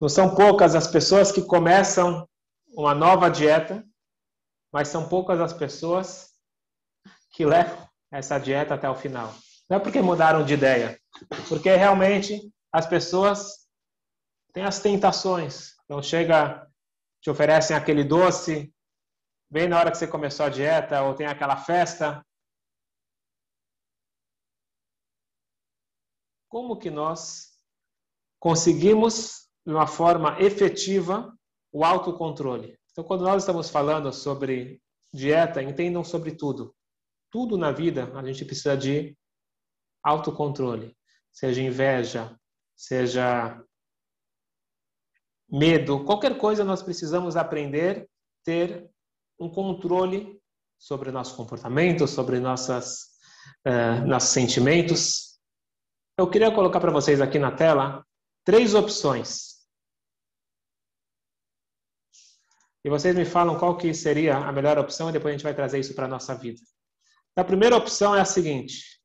Não 0.00 0.08
são 0.08 0.34
poucas 0.34 0.74
as 0.74 0.86
pessoas 0.86 1.32
que 1.32 1.42
começam 1.42 2.28
uma 2.68 2.94
nova 2.94 3.30
dieta, 3.30 3.84
mas 4.72 4.88
são 4.88 5.08
poucas 5.08 5.40
as 5.40 5.52
pessoas 5.52 6.34
que 7.30 7.46
levam 7.46 7.88
essa 8.10 8.38
dieta 8.38 8.74
até 8.74 8.88
o 8.88 8.94
final. 8.94 9.34
Não 9.68 9.78
é 9.78 9.80
porque 9.80 10.00
mudaram 10.00 10.44
de 10.44 10.54
ideia, 10.54 11.00
porque 11.48 11.74
realmente 11.74 12.52
as 12.72 12.86
pessoas 12.86 13.66
têm 14.52 14.64
as 14.64 14.80
tentações. 14.80 15.74
Então 15.84 16.02
chega, 16.02 16.70
te 17.20 17.30
oferecem 17.30 17.76
aquele 17.76 18.04
doce, 18.04 18.72
bem 19.50 19.68
na 19.68 19.78
hora 19.78 19.90
que 19.90 19.98
você 19.98 20.06
começou 20.06 20.46
a 20.46 20.50
dieta, 20.50 21.02
ou 21.02 21.14
tem 21.14 21.26
aquela 21.26 21.56
festa. 21.56 22.24
Como 26.48 26.78
que 26.78 26.90
nós 26.90 27.58
conseguimos, 28.38 29.45
de 29.66 29.72
uma 29.72 29.86
forma 29.86 30.40
efetiva, 30.40 31.36
o 31.72 31.84
autocontrole? 31.84 32.78
Então, 32.92 33.04
quando 33.04 33.24
nós 33.24 33.42
estamos 33.42 33.68
falando 33.68 34.12
sobre 34.12 34.80
dieta, 35.12 35.62
entendam 35.62 36.04
sobre 36.04 36.32
tudo. 36.32 36.74
Tudo 37.30 37.58
na 37.58 37.72
vida 37.72 38.10
a 38.14 38.24
gente 38.24 38.44
precisa 38.44 38.76
de 38.76 39.16
autocontrole, 40.02 40.96
seja 41.32 41.60
inveja, 41.60 42.38
seja 42.76 43.60
medo, 45.48 46.04
qualquer 46.04 46.38
coisa 46.38 46.64
nós 46.64 46.82
precisamos 46.82 47.36
aprender 47.36 48.08
ter 48.44 48.88
um 49.38 49.50
controle 49.50 50.40
sobre 50.78 51.10
nosso 51.10 51.36
comportamento, 51.36 52.06
sobre 52.06 52.38
nossas 52.38 53.16
uh, 53.66 54.06
nossos 54.06 54.30
sentimentos. 54.30 55.38
Eu 56.16 56.30
queria 56.30 56.52
colocar 56.52 56.80
para 56.80 56.92
vocês 56.92 57.20
aqui 57.20 57.38
na 57.38 57.50
tela 57.50 58.06
três 58.44 58.74
opções. 58.74 59.55
E 62.86 62.88
vocês 62.88 63.16
me 63.16 63.24
falam 63.24 63.58
qual 63.58 63.76
que 63.76 63.92
seria 63.92 64.36
a 64.36 64.52
melhor 64.52 64.78
opção 64.78 65.08
e 65.08 65.12
depois 65.12 65.34
a 65.34 65.36
gente 65.36 65.42
vai 65.42 65.52
trazer 65.52 65.80
isso 65.80 65.92
para 65.92 66.04
a 66.04 66.08
nossa 66.08 66.36
vida. 66.36 66.60
A 67.34 67.42
primeira 67.42 67.76
opção 67.76 68.14
é 68.14 68.20
a 68.20 68.24
seguinte: 68.24 69.00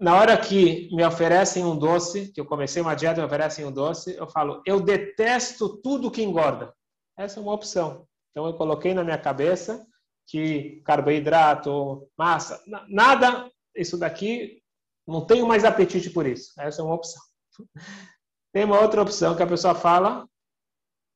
na 0.00 0.16
hora 0.16 0.34
que 0.38 0.88
me 0.90 1.04
oferecem 1.04 1.62
um 1.62 1.78
doce, 1.78 2.32
que 2.32 2.40
eu 2.40 2.46
comecei 2.46 2.80
uma 2.80 2.94
dieta 2.94 3.18
e 3.18 3.20
me 3.20 3.26
oferecem 3.26 3.66
um 3.66 3.70
doce, 3.70 4.16
eu 4.16 4.26
falo, 4.26 4.62
eu 4.64 4.80
detesto 4.80 5.76
tudo 5.82 6.10
que 6.10 6.22
engorda. 6.22 6.72
Essa 7.18 7.38
é 7.38 7.42
uma 7.42 7.52
opção. 7.52 8.08
Então 8.30 8.46
eu 8.46 8.54
coloquei 8.54 8.94
na 8.94 9.04
minha 9.04 9.18
cabeça 9.18 9.86
que 10.26 10.80
carboidrato, 10.86 12.08
massa, 12.16 12.64
nada, 12.88 13.50
isso 13.76 13.98
daqui, 13.98 14.62
não 15.06 15.26
tenho 15.26 15.46
mais 15.46 15.66
apetite 15.66 16.08
por 16.08 16.24
isso. 16.24 16.58
Essa 16.58 16.80
é 16.80 16.84
uma 16.86 16.94
opção. 16.94 17.22
Tem 18.54 18.64
uma 18.64 18.80
outra 18.80 19.02
opção 19.02 19.36
que 19.36 19.42
a 19.42 19.46
pessoa 19.46 19.74
fala, 19.74 20.26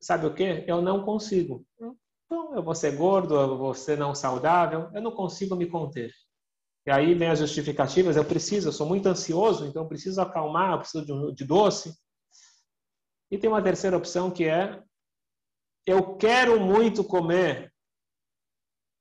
sabe 0.03 0.27
o 0.27 0.35
que? 0.35 0.65
Eu 0.67 0.83
não 0.83 1.05
consigo. 1.05 1.65
Então, 2.27 2.55
eu 2.55 2.63
vou 2.63 2.75
ser 2.75 2.97
gordo, 2.97 3.35
eu 3.35 3.57
vou 3.57 3.73
ser 3.73 3.97
não 3.97 4.15
saudável, 4.15 4.91
eu 4.93 5.01
não 5.01 5.13
consigo 5.13 5.57
me 5.57 5.67
conter. 5.67 6.13
E 6.87 6.91
aí 6.91 7.15
vem 7.15 7.29
as 7.29 7.39
justificativas, 7.39 8.17
eu 8.17 8.25
preciso, 8.25 8.69
eu 8.69 8.73
sou 8.73 8.87
muito 8.87 9.07
ansioso, 9.09 9.67
então 9.67 9.83
eu 9.83 9.89
preciso 9.89 10.21
acalmar, 10.21 10.73
eu 10.73 10.79
preciso 10.79 11.05
de, 11.07 11.35
de 11.37 11.45
doce. 11.45 11.95
E 13.31 13.39
tem 13.39 13.49
uma 13.49 13.63
terceira 13.63 13.97
opção 13.97 14.31
que 14.31 14.45
é, 14.45 14.83
eu 15.87 16.17
quero 16.17 16.61
muito 16.61 17.05
comer 17.05 17.73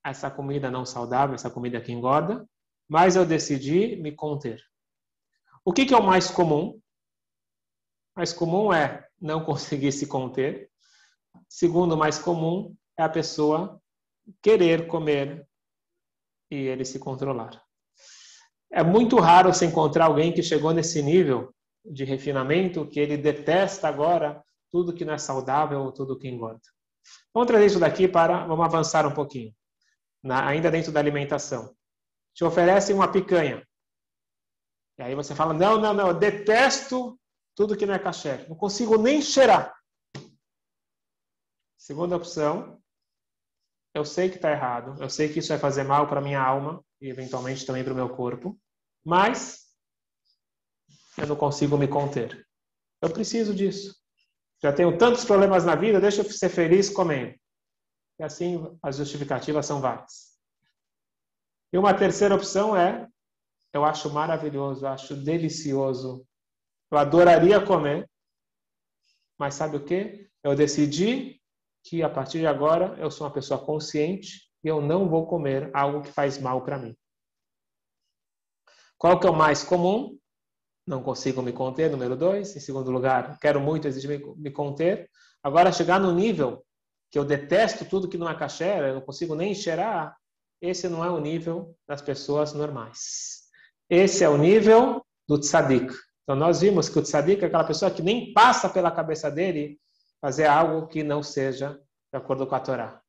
essa 0.04 0.32
comida 0.32 0.72
não 0.72 0.86
saudável, 0.86 1.36
essa 1.36 1.50
comida 1.50 1.82
que 1.82 1.92
engorda, 1.92 2.48
mas 2.88 3.16
eu 3.16 3.26
decidi 3.26 3.96
me 3.98 4.12
conter. 4.12 4.62
O 5.64 5.72
que, 5.72 5.86
que 5.86 5.94
é 5.94 5.98
o 5.98 6.04
mais 6.04 6.30
comum? 6.32 6.80
O 8.16 8.20
mais 8.20 8.34
comum 8.34 8.74
é 8.74 9.08
não 9.20 9.44
conseguir 9.46 9.92
se 9.92 10.08
conter. 10.08 10.71
Segundo, 11.50 11.98
mais 11.98 12.18
comum 12.18 12.76
é 12.98 13.04
a 13.04 13.10
pessoa 13.10 13.82
querer 14.42 14.88
comer 14.88 15.48
e 16.50 16.56
ele 16.56 16.86
se 16.86 17.00
controlar. 17.00 17.62
É 18.72 18.84
muito 18.84 19.20
raro 19.20 19.54
você 19.54 19.66
encontrar 19.66 20.06
alguém 20.06 20.34
que 20.34 20.42
chegou 20.42 20.74
nesse 20.74 21.02
nível 21.02 21.54
de 21.84 22.04
refinamento 22.04 22.88
que 22.88 23.00
ele 23.00 23.18
detesta 23.18 23.88
agora 23.88 24.44
tudo 24.70 24.94
que 24.94 25.04
não 25.04 25.14
é 25.14 25.18
saudável, 25.18 25.92
tudo 25.92 26.18
que 26.18 26.28
engorda. 26.28 26.62
Vamos 27.34 27.48
trazer 27.48 27.66
isso 27.66 27.80
daqui 27.80 28.08
para, 28.08 28.46
vamos 28.46 28.66
avançar 28.66 29.06
um 29.06 29.14
pouquinho, 29.14 29.54
na, 30.24 30.48
ainda 30.48 30.72
dentro 30.72 30.92
da 30.92 31.00
alimentação. 31.00 31.76
Te 32.34 32.46
oferecem 32.46 32.96
uma 32.96 33.12
picanha. 33.12 33.66
E 34.98 35.04
aí 35.04 35.16
você 35.16 35.36
fala, 35.36 35.54
não, 35.54 35.80
não, 35.80 35.94
não, 35.94 36.08
eu 36.10 36.14
detesto 36.14 37.20
tudo 37.56 37.76
que 37.76 37.86
não 37.86 37.94
é 37.94 38.00
caché. 38.00 38.46
Não 38.48 38.56
consigo 38.56 38.98
nem 38.98 39.22
cheirar. 39.22 39.74
Segunda 41.82 42.16
opção, 42.16 42.80
eu 43.92 44.06
sei 44.06 44.30
que 44.30 44.36
está 44.36 44.52
errado, 44.52 45.02
eu 45.02 45.10
sei 45.10 45.34
que 45.34 45.40
isso 45.40 45.48
vai 45.48 45.58
fazer 45.58 45.84
mal 45.84 46.08
para 46.08 46.22
minha 46.22 46.40
alma 46.40 46.86
e 47.02 47.10
eventualmente 47.10 47.66
também 47.66 47.84
para 47.84 47.92
o 47.92 47.96
meu 47.96 48.08
corpo, 48.08 48.56
mas 49.04 49.66
eu 51.18 51.26
não 51.26 51.36
consigo 51.36 51.80
me 51.80 51.88
conter. 51.88 52.48
Eu 53.02 53.12
preciso 53.12 53.52
disso. 53.52 54.00
Já 54.62 54.72
tenho 54.72 54.96
tantos 54.96 55.26
problemas 55.26 55.66
na 55.66 55.74
vida, 55.74 56.00
deixa 56.00 56.22
eu 56.22 56.32
ser 56.32 56.50
feliz 56.50 56.88
comendo. 56.88 57.36
E 58.20 58.24
assim 58.24 58.78
as 58.84 58.98
justificativas 58.98 59.66
são 59.66 59.82
várias. 59.82 60.38
E 61.74 61.80
uma 61.80 61.96
terceira 61.96 62.36
opção 62.36 62.78
é: 62.78 63.10
eu 63.74 63.84
acho 63.84 64.08
maravilhoso, 64.12 64.86
eu 64.86 64.90
acho 64.90 65.16
delicioso, 65.16 66.24
eu 66.92 66.98
adoraria 67.00 67.60
comer, 67.60 68.08
mas 69.36 69.56
sabe 69.56 69.78
o 69.78 69.84
que? 69.84 70.30
Eu 70.44 70.56
decidi 70.56 71.41
que 71.84 72.04
a 72.04 72.10
partir 72.10 72.40
de 72.40 72.48
agora 72.48 72.96
eu 73.00 73.10
sou 73.10 73.26
uma 73.26 73.34
pessoa 73.34 73.64
consciente 73.64 74.50
e 74.64 74.68
eu 74.68 74.82
não 74.82 75.10
vou 75.10 75.26
comer 75.28 75.70
algo 75.74 76.02
que 76.02 76.12
faz 76.12 76.38
mal 76.38 76.64
para 76.64 76.78
mim. 76.78 76.96
Qual 78.98 79.20
que 79.20 79.26
é 79.26 79.30
o 79.30 79.36
mais 79.36 79.64
comum? 79.64 80.18
Não 80.86 81.02
consigo 81.02 81.42
me 81.42 81.52
conter, 81.52 81.90
número 81.90 82.16
dois. 82.16 82.56
Em 82.56 82.60
segundo 82.60 82.92
lugar, 82.92 83.40
quero 83.40 83.60
muito 83.60 83.88
me 84.38 84.52
conter. 84.52 85.10
Agora, 85.44 85.72
chegar 85.72 86.00
no 86.00 86.12
nível 86.14 86.64
que 87.10 87.18
eu 87.18 87.26
detesto 87.26 87.84
tudo 87.86 88.08
que 88.08 88.18
não 88.18 88.30
é 88.30 88.38
caché, 88.38 88.90
eu 88.90 88.96
não 88.96 89.02
consigo 89.02 89.36
nem 89.36 89.54
cheirar, 89.54 90.16
esse 90.62 90.88
não 90.88 91.04
é 91.04 91.10
o 91.10 91.20
nível 91.20 91.76
das 91.88 92.02
pessoas 92.02 92.54
normais. 92.54 93.42
Esse 93.90 94.24
é 94.24 94.30
o 94.30 94.38
nível 94.38 95.04
do 95.28 95.40
tzadik. 95.40 95.92
Então, 96.24 96.36
nós 96.36 96.62
vimos 96.62 96.88
que 96.88 97.00
o 97.00 97.02
tzadik 97.02 97.44
é 97.44 97.48
aquela 97.48 97.64
pessoa 97.64 97.92
que 97.92 98.02
nem 98.02 98.32
passa 98.34 98.70
pela 98.70 98.92
cabeça 98.92 99.30
dele 99.30 99.80
fazer 100.22 100.46
algo 100.46 100.88
que 100.88 101.04
não 101.04 101.24
seja 101.24 101.82
de 102.14 102.18
acordo 102.18 102.46
com 102.46 102.56
a 102.56 102.60
Torá. 102.60 103.02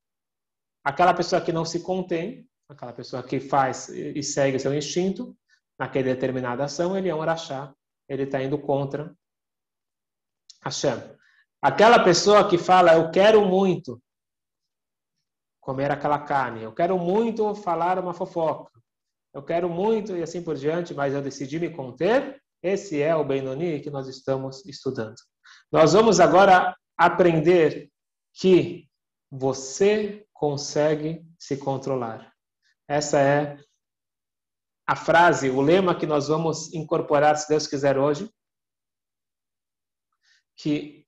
Aquela 0.82 1.12
pessoa 1.12 1.42
que 1.42 1.52
não 1.52 1.64
se 1.64 1.80
contém, 1.80 2.48
aquela 2.68 2.92
pessoa 2.92 3.22
que 3.22 3.38
faz 3.38 3.88
e 3.90 4.22
segue 4.22 4.58
seu 4.58 4.74
instinto, 4.74 5.36
naquela 5.78 6.06
determinada 6.06 6.64
ação, 6.64 6.96
ele 6.96 7.08
é 7.08 7.14
um 7.14 7.20
rachá, 7.20 7.74
ele 8.08 8.22
está 8.22 8.42
indo 8.42 8.58
contra 8.58 9.14
Hashem. 10.64 10.96
Aquela 11.60 12.02
pessoa 12.02 12.48
que 12.48 12.58
fala, 12.58 12.94
eu 12.94 13.10
quero 13.10 13.44
muito 13.44 14.02
comer 15.60 15.90
aquela 15.90 16.18
carne, 16.18 16.62
eu 16.62 16.72
quero 16.72 16.98
muito 16.98 17.54
falar 17.54 17.98
uma 17.98 18.12
fofoca, 18.12 18.72
eu 19.32 19.44
quero 19.44 19.68
muito 19.68 20.16
e 20.16 20.22
assim 20.22 20.42
por 20.42 20.56
diante, 20.56 20.92
mas 20.92 21.14
eu 21.14 21.22
decidi 21.22 21.60
me 21.60 21.70
conter, 21.70 22.42
esse 22.62 23.00
é 23.00 23.14
o 23.14 23.24
Benoni 23.24 23.80
que 23.80 23.90
nós 23.90 24.08
estamos 24.08 24.64
estudando. 24.66 25.14
Nós 25.70 25.92
vamos 25.92 26.18
agora 26.18 26.76
aprender 27.06 27.90
que 28.34 28.88
você 29.30 30.26
consegue 30.32 31.24
se 31.38 31.56
controlar. 31.56 32.32
Essa 32.88 33.20
é 33.20 33.58
a 34.86 34.94
frase, 34.94 35.48
o 35.48 35.60
lema 35.60 35.98
que 35.98 36.06
nós 36.06 36.28
vamos 36.28 36.72
incorporar, 36.74 37.36
se 37.36 37.48
Deus 37.48 37.66
quiser, 37.66 37.96
hoje. 37.96 38.30
Que 40.56 41.06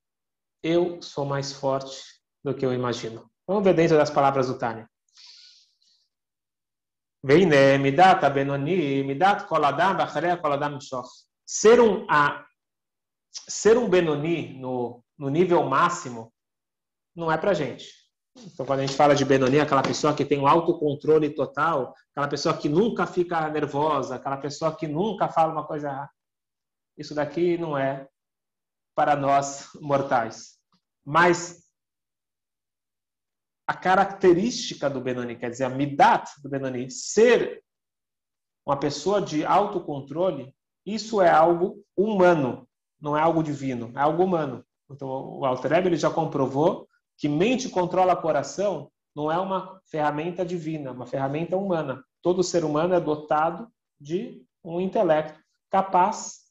eu 0.62 1.02
sou 1.02 1.26
mais 1.26 1.52
forte 1.52 2.02
do 2.42 2.54
que 2.54 2.64
eu 2.64 2.72
imagino. 2.72 3.30
Vamos 3.46 3.64
ver 3.64 3.74
dentro 3.74 3.96
das 3.96 4.10
palavras 4.10 4.46
do 4.46 4.58
Tânia. 4.58 4.88
Ser 11.46 11.80
um, 11.80 12.06
a, 12.10 12.46
ser 13.30 13.76
um 13.76 13.88
benoni 13.88 14.58
no 14.58 15.03
no 15.18 15.28
nível 15.28 15.62
máximo, 15.64 16.32
não 17.14 17.30
é 17.30 17.36
para 17.36 17.54
gente. 17.54 17.88
Então, 18.36 18.66
quando 18.66 18.80
a 18.80 18.86
gente 18.86 18.96
fala 18.96 19.14
de 19.14 19.24
Benoni, 19.24 19.60
aquela 19.60 19.82
pessoa 19.82 20.14
que 20.14 20.24
tem 20.24 20.40
um 20.40 20.46
autocontrole 20.46 21.30
total, 21.30 21.94
aquela 22.10 22.26
pessoa 22.28 22.56
que 22.56 22.68
nunca 22.68 23.06
fica 23.06 23.48
nervosa, 23.48 24.16
aquela 24.16 24.36
pessoa 24.36 24.74
que 24.74 24.88
nunca 24.88 25.28
fala 25.28 25.52
uma 25.52 25.66
coisa 25.66 26.10
isso 26.96 27.14
daqui 27.14 27.58
não 27.58 27.76
é 27.76 28.08
para 28.94 29.16
nós 29.16 29.68
mortais. 29.80 30.58
Mas 31.04 31.64
a 33.66 33.74
característica 33.74 34.88
do 34.88 35.00
Benoni, 35.00 35.36
quer 35.36 35.50
dizer, 35.50 35.64
a 35.64 35.70
midat 35.70 36.30
do 36.42 36.48
Benoni, 36.48 36.90
ser 36.90 37.64
uma 38.64 38.78
pessoa 38.78 39.20
de 39.20 39.44
autocontrole, 39.44 40.54
isso 40.86 41.20
é 41.20 41.30
algo 41.30 41.84
humano. 41.96 42.68
não 43.00 43.16
é 43.16 43.20
algo 43.20 43.42
divino, 43.42 43.92
é 43.94 44.00
algo 44.00 44.24
humano. 44.24 44.64
Então, 44.90 45.08
o 45.08 45.44
Alter 45.44 45.72
Rebbe, 45.72 45.88
ele 45.88 45.96
já 45.96 46.10
comprovou 46.10 46.88
que 47.16 47.28
mente 47.28 47.68
controla 47.68 48.16
coração 48.16 48.90
não 49.14 49.30
é 49.30 49.38
uma 49.38 49.80
ferramenta 49.86 50.44
divina, 50.44 50.90
é 50.90 50.92
uma 50.92 51.06
ferramenta 51.06 51.56
humana. 51.56 52.04
Todo 52.20 52.42
ser 52.42 52.64
humano 52.64 52.94
é 52.94 53.00
dotado 53.00 53.70
de 54.00 54.44
um 54.62 54.80
intelecto 54.80 55.38
capaz 55.70 56.44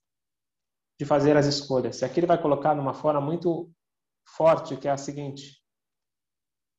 de 1.00 1.06
fazer 1.06 1.36
as 1.36 1.46
escolhas. 1.46 2.02
E 2.02 2.06
aqui 2.06 2.20
ele 2.20 2.28
vai 2.28 2.42
colocar 2.42 2.74
numa 2.74 2.94
forma 2.94 3.20
muito 3.20 3.70
forte, 4.26 4.78
que 4.78 4.88
é 4.88 4.92
a 4.92 4.98
seguinte: 4.98 5.62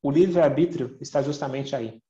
o 0.02 0.10
livre-arbítrio 0.10 0.96
está 1.00 1.22
justamente 1.22 1.76
aí. 1.76 2.02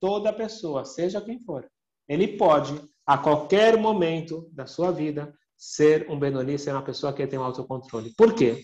Toda 0.00 0.32
pessoa, 0.32 0.84
seja 0.84 1.20
quem 1.20 1.38
for, 1.38 1.70
ele 2.08 2.36
pode, 2.36 2.80
a 3.06 3.18
qualquer 3.18 3.76
momento 3.78 4.48
da 4.52 4.66
sua 4.66 4.90
vida, 4.90 5.34
ser 5.56 6.10
um 6.10 6.18
Benoni, 6.18 6.58
ser 6.58 6.72
uma 6.72 6.82
pessoa 6.82 7.12
que 7.12 7.26
tem 7.26 7.38
um 7.38 7.44
autocontrole. 7.44 8.12
Por 8.14 8.34
quê? 8.34 8.62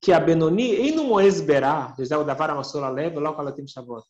Que 0.00 0.12
a 0.12 0.20
Benoni, 0.20 0.74
e 0.74 0.92
no 0.92 1.04
Moesberá, 1.04 1.94
diz 1.96 2.10
o 2.10 2.24
Davar 2.24 2.50
Amassora 2.50 2.88
leva, 2.88 3.20
lá 3.20 3.30
ela 3.30 3.52
tem 3.52 3.66
Shavuot. 3.66 4.04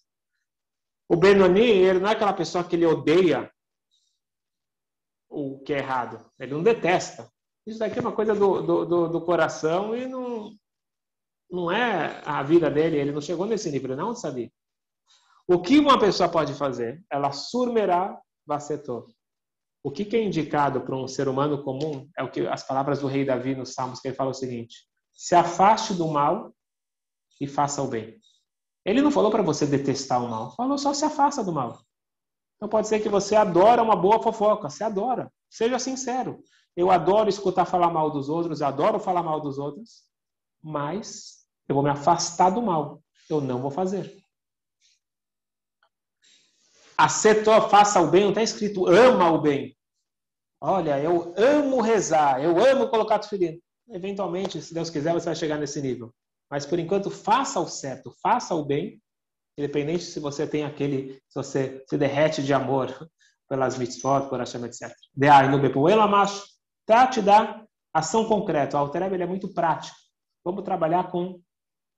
O 1.09 1.17
Benoni, 1.17 1.61
ele 1.61 1.99
não 1.99 2.09
é 2.09 2.13
aquela 2.13 2.33
pessoa 2.33 2.63
que 2.63 2.77
ele 2.77 2.87
odeia 2.87 3.51
o 5.29 5.59
que 5.61 5.73
é 5.73 5.79
errado. 5.79 6.25
Ele 6.39 6.53
não 6.53 6.63
detesta. 6.63 7.29
Isso 7.67 7.79
daqui 7.79 7.99
é 7.99 8.03
uma 8.03 8.13
coisa 8.13 8.35
do, 8.35 8.63
do, 8.63 8.85
do, 8.85 9.09
do 9.09 9.21
coração 9.21 9.97
e 9.97 10.07
não, 10.07 10.53
não 11.51 11.71
é 11.71 12.23
a 12.25 12.43
vida 12.43 12.71
dele. 12.71 12.97
Ele 12.97 13.13
não 13.13 13.21
chegou 13.21 13.47
nesse 13.47 13.71
nível, 13.71 13.97
não 13.97 14.15
sabe. 14.15 14.53
O 15.49 15.61
que 15.61 15.79
uma 15.79 15.99
pessoa 15.99 16.29
pode 16.29 16.55
fazer? 16.55 17.05
Ela 17.11 17.33
surmerá 17.33 18.21
vacetor. 18.47 19.07
O 19.83 19.91
que, 19.91 20.05
que 20.05 20.17
é 20.17 20.23
indicado 20.23 20.83
para 20.83 20.97
um 20.97 21.09
ser 21.09 21.29
humano 21.29 21.63
comum 21.63 22.09
é 22.17 22.23
o 22.23 22.31
que 22.31 22.47
as 22.47 22.63
palavras 22.63 23.01
do 23.01 23.07
rei 23.07 23.25
Davi 23.25 23.55
nos 23.55 23.73
Salmos, 23.73 24.01
que 24.01 24.09
ele 24.09 24.17
fala 24.17 24.31
o 24.31 24.35
seguinte: 24.35 24.87
se 25.13 25.35
afaste 25.35 25.95
do 25.95 26.09
mal 26.09 26.55
e 27.41 27.47
faça 27.47 27.83
o 27.83 27.89
bem. 27.89 28.19
Ele 28.85 29.03
não 29.03 29.11
falou 29.11 29.31
para 29.31 29.43
você 29.43 29.67
detestar 29.67 30.23
o 30.23 30.29
mal, 30.29 30.55
falou 30.55 30.77
só 30.77 30.93
se 30.93 31.05
afasta 31.05 31.43
do 31.43 31.53
mal. 31.53 31.81
Então 32.57 32.69
pode 32.69 32.89
ser 32.89 33.01
que 33.01 33.09
você 33.09 33.35
adora 33.35 33.83
uma 33.83 33.97
boa 33.97 34.23
fofoca, 34.23 34.69
você 34.69 34.85
adora. 34.85 35.33
Seja 35.49 35.79
sincero. 35.79 36.43
Eu 36.77 36.91
adoro 36.91 37.29
escutar 37.29 37.65
falar 37.65 37.91
mal 37.91 38.11
dos 38.11 38.29
outros, 38.29 38.61
eu 38.61 38.67
adoro 38.67 39.01
falar 39.01 39.23
mal 39.23 39.41
dos 39.41 39.59
outros, 39.59 40.05
mas 40.63 41.47
eu 41.69 41.75
vou 41.75 41.83
me 41.83 41.91
afastar 41.91 42.51
do 42.51 42.63
mal. 42.63 43.03
Eu 43.29 43.41
não 43.41 43.61
vou 43.61 43.71
fazer. 43.71 44.20
Acetou, 47.02 47.69
faça 47.69 47.99
o 48.00 48.11
bem, 48.11 48.23
não 48.23 48.29
está 48.29 48.43
escrito 48.43 48.87
ama 48.87 49.31
o 49.31 49.41
bem. 49.41 49.75
Olha, 50.61 51.00
eu 51.00 51.32
amo 51.37 51.81
rezar, 51.81 52.43
eu 52.44 52.62
amo 52.62 52.88
colocar 52.88 53.19
tefilin. 53.19 53.58
Eventualmente, 53.88 54.61
se 54.61 54.75
Deus 54.75 54.91
quiser, 54.91 55.14
você 55.14 55.25
vai 55.25 55.35
chegar 55.35 55.56
nesse 55.56 55.81
nível. 55.81 56.12
Mas 56.50 56.67
por 56.67 56.79
enquanto, 56.79 57.11
faça 57.11 57.58
o 57.58 57.67
certo, 57.67 58.14
faça 58.23 58.55
o 58.55 58.64
bem, 58.64 59.00
independente 59.56 60.05
se 60.05 60.20
você 60.20 60.47
tem 60.47 60.64
aquele, 60.64 61.14
se 61.26 61.35
você 61.35 61.82
se 61.88 61.97
derrete 61.97 62.43
de 62.43 62.52
amor 62.52 62.94
pelas 63.49 63.79
mitzvot, 63.79 64.29
por 64.29 64.38
Hashem, 64.38 64.64
etc. 64.67 64.94
De 65.14 65.26
aí 65.26 65.49
no 65.49 65.58
bepoelo 65.58 66.02
amash, 66.02 66.43
trate 66.87 67.23
da 67.23 67.64
ação 67.94 68.26
concreta. 68.26 68.76
O 68.76 68.81
Alter 68.81 69.11
ele 69.12 69.23
é 69.23 69.26
muito 69.26 69.52
prático. 69.55 69.97
Vamos 70.44 70.64
trabalhar 70.64 71.11
com 71.11 71.41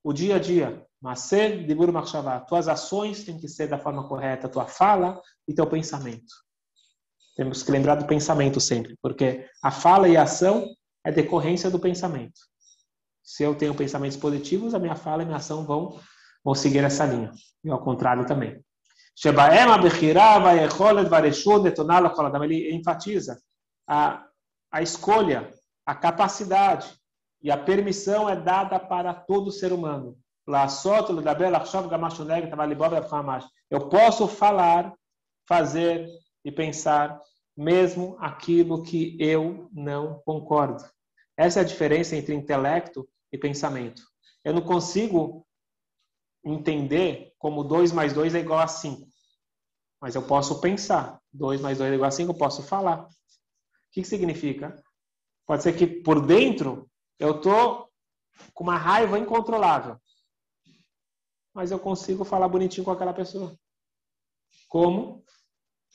o 0.01 0.13
dia 0.13 0.37
a 0.37 0.39
dia. 0.39 0.85
Maser 1.03 1.67
de 1.67 1.75
Machshavá. 1.75 2.39
Tuas 2.39 2.69
ações 2.69 3.25
têm 3.25 3.37
que 3.37 3.49
ser 3.49 3.67
da 3.67 3.77
forma 3.77 4.07
correta, 4.07 4.47
tua 4.47 4.65
fala 4.65 5.21
e 5.45 5.53
teu 5.53 5.67
pensamento. 5.67 6.33
Temos 7.35 7.61
que 7.61 7.71
lembrar 7.71 7.95
do 7.95 8.07
pensamento 8.07 8.61
sempre, 8.61 8.97
porque 9.01 9.45
a 9.61 9.69
fala 9.69 10.07
e 10.07 10.15
a 10.15 10.23
ação 10.23 10.65
é 11.03 11.11
decorrência 11.11 11.69
do 11.69 11.77
pensamento. 11.77 12.39
Se 13.21 13.43
eu 13.43 13.53
tenho 13.53 13.75
pensamentos 13.75 14.15
positivos, 14.15 14.73
a 14.73 14.79
minha 14.79 14.95
fala 14.95 15.21
e 15.21 15.23
a 15.23 15.25
minha 15.25 15.37
ação 15.37 15.65
vão, 15.65 15.99
vão 16.41 16.55
seguir 16.55 16.85
essa 16.85 17.05
linha. 17.05 17.31
E 17.65 17.69
ao 17.69 17.83
contrário 17.83 18.25
também. 18.25 18.63
Ele 22.45 22.73
enfatiza 22.73 23.37
a, 23.85 24.25
a 24.71 24.81
escolha, 24.81 25.53
a 25.85 25.93
capacidade 25.93 26.97
e 27.41 27.51
a 27.51 27.57
permissão 27.57 28.29
é 28.29 28.37
dada 28.37 28.79
para 28.79 29.13
todo 29.13 29.51
ser 29.51 29.73
humano. 29.73 30.17
Eu 33.69 33.87
posso 33.89 34.27
falar, 34.27 34.93
fazer 35.47 36.07
e 36.43 36.51
pensar 36.51 37.19
mesmo 37.55 38.17
aquilo 38.19 38.83
que 38.83 39.15
eu 39.19 39.69
não 39.71 40.19
concordo. 40.25 40.83
Essa 41.37 41.59
é 41.59 41.61
a 41.61 41.65
diferença 41.65 42.15
entre 42.15 42.33
intelecto 42.35 43.07
e 43.31 43.37
pensamento. 43.37 44.03
Eu 44.43 44.53
não 44.53 44.61
consigo 44.61 45.45
entender 46.43 47.33
como 47.37 47.63
2 47.63 47.91
mais 47.91 48.13
2 48.13 48.35
é 48.35 48.39
igual 48.39 48.59
a 48.59 48.67
5. 48.67 49.07
Mas 50.01 50.15
eu 50.15 50.23
posso 50.23 50.59
pensar. 50.59 51.19
2 51.31 51.61
mais 51.61 51.77
2 51.77 51.91
é 51.91 51.95
igual 51.95 52.07
a 52.09 52.11
5, 52.11 52.31
eu 52.31 52.37
posso 52.37 52.61
falar. 52.61 53.05
O 53.05 53.09
que, 53.91 54.03
significa? 54.03 54.75
Pode 55.45 55.63
ser 55.63 55.73
que 55.73 55.87
por 55.87 56.25
dentro 56.25 56.89
eu 57.19 57.37
estou 57.37 57.89
com 58.53 58.63
uma 58.63 58.77
raiva 58.77 59.17
incontrolável 59.17 59.97
mas 61.53 61.71
eu 61.71 61.79
consigo 61.79 62.23
falar 62.23 62.47
bonitinho 62.47 62.83
com 62.83 62.91
aquela 62.91 63.13
pessoa. 63.13 63.57
Como? 64.67 65.23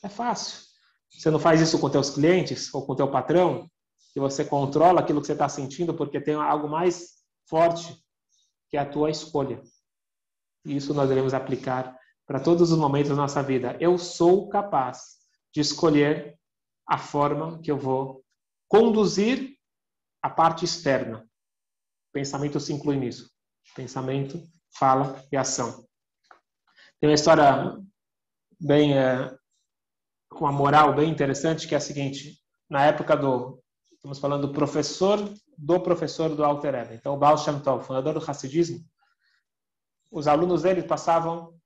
É 0.03 0.09
fácil. 0.09 0.67
Você 1.11 1.31
não 1.31 1.39
faz 1.39 1.61
isso 1.61 1.79
com 1.79 1.91
teus 1.91 2.11
clientes 2.11 2.73
ou 2.73 2.87
com 2.87 2.95
teu 2.95 3.11
patrão, 3.11 3.69
que 4.13 4.21
você 4.21 4.45
controla 4.45 5.01
aquilo 5.01 5.21
que 5.21 5.27
você 5.27 5.33
está 5.33 5.49
sentindo 5.49 5.95
porque 5.95 6.21
tem 6.21 6.35
algo 6.35 6.69
mais 6.69 7.19
forte 7.49 7.97
que 8.69 8.77
é 8.77 8.81
a 8.81 8.89
tua 8.89 9.11
escolha. 9.11 9.63
E 10.65 10.77
isso 10.77 10.93
nós 10.93 11.09
devemos 11.09 11.35
aplicar 11.35 11.99
para 12.27 12.39
todos 12.39 12.71
os 12.71 12.79
momentos 12.79 13.11
da 13.11 13.17
nossa 13.17 13.43
vida. 13.43 13.77
Eu 13.81 13.99
sou 13.99 14.49
capaz 14.49 15.17
de 15.53 15.61
escolher 15.61 16.39
a 16.87 16.99
forma 16.99 17.61
que 17.61 17.71
eu 17.71 17.79
vou 17.79 18.23
conduzir 18.69 19.57
a 20.23 20.29
parte 20.29 20.65
externa. 20.65 21.27
Pensamento 22.13 22.61
se 22.61 22.73
inclui 22.73 22.97
nisso. 22.97 23.31
Pensamento 23.75 24.43
fala 24.79 25.23
e 25.33 25.37
ação. 25.37 25.85
Tem 27.01 27.09
uma 27.09 27.15
história 27.15 27.77
bem 28.61 28.97
é, 28.97 29.37
com 30.31 30.45
uma 30.45 30.53
moral 30.53 30.95
bem 30.95 31.11
interessante 31.11 31.67
que 31.67 31.75
é 31.75 31.79
a 31.79 31.81
seguinte: 31.81 32.39
na 32.69 32.85
época 32.85 33.17
do 33.17 33.63
estamos 33.93 34.19
falando 34.19 34.47
do 34.47 34.53
professor 34.53 35.19
do 35.57 35.81
professor 35.81 36.35
do 36.35 36.45
Alter 36.45 36.73
Rebbe, 36.73 36.95
então 36.95 37.15
o 37.15 37.19
Baal 37.19 37.37
Shem 37.37 37.59
Tov, 37.61 37.85
fundador 37.85 38.15
do 38.15 38.31
Hassidismo, 38.31 38.85
os 40.11 40.29
alunos 40.29 40.63
dele 40.63 40.83
passavam 40.83 41.59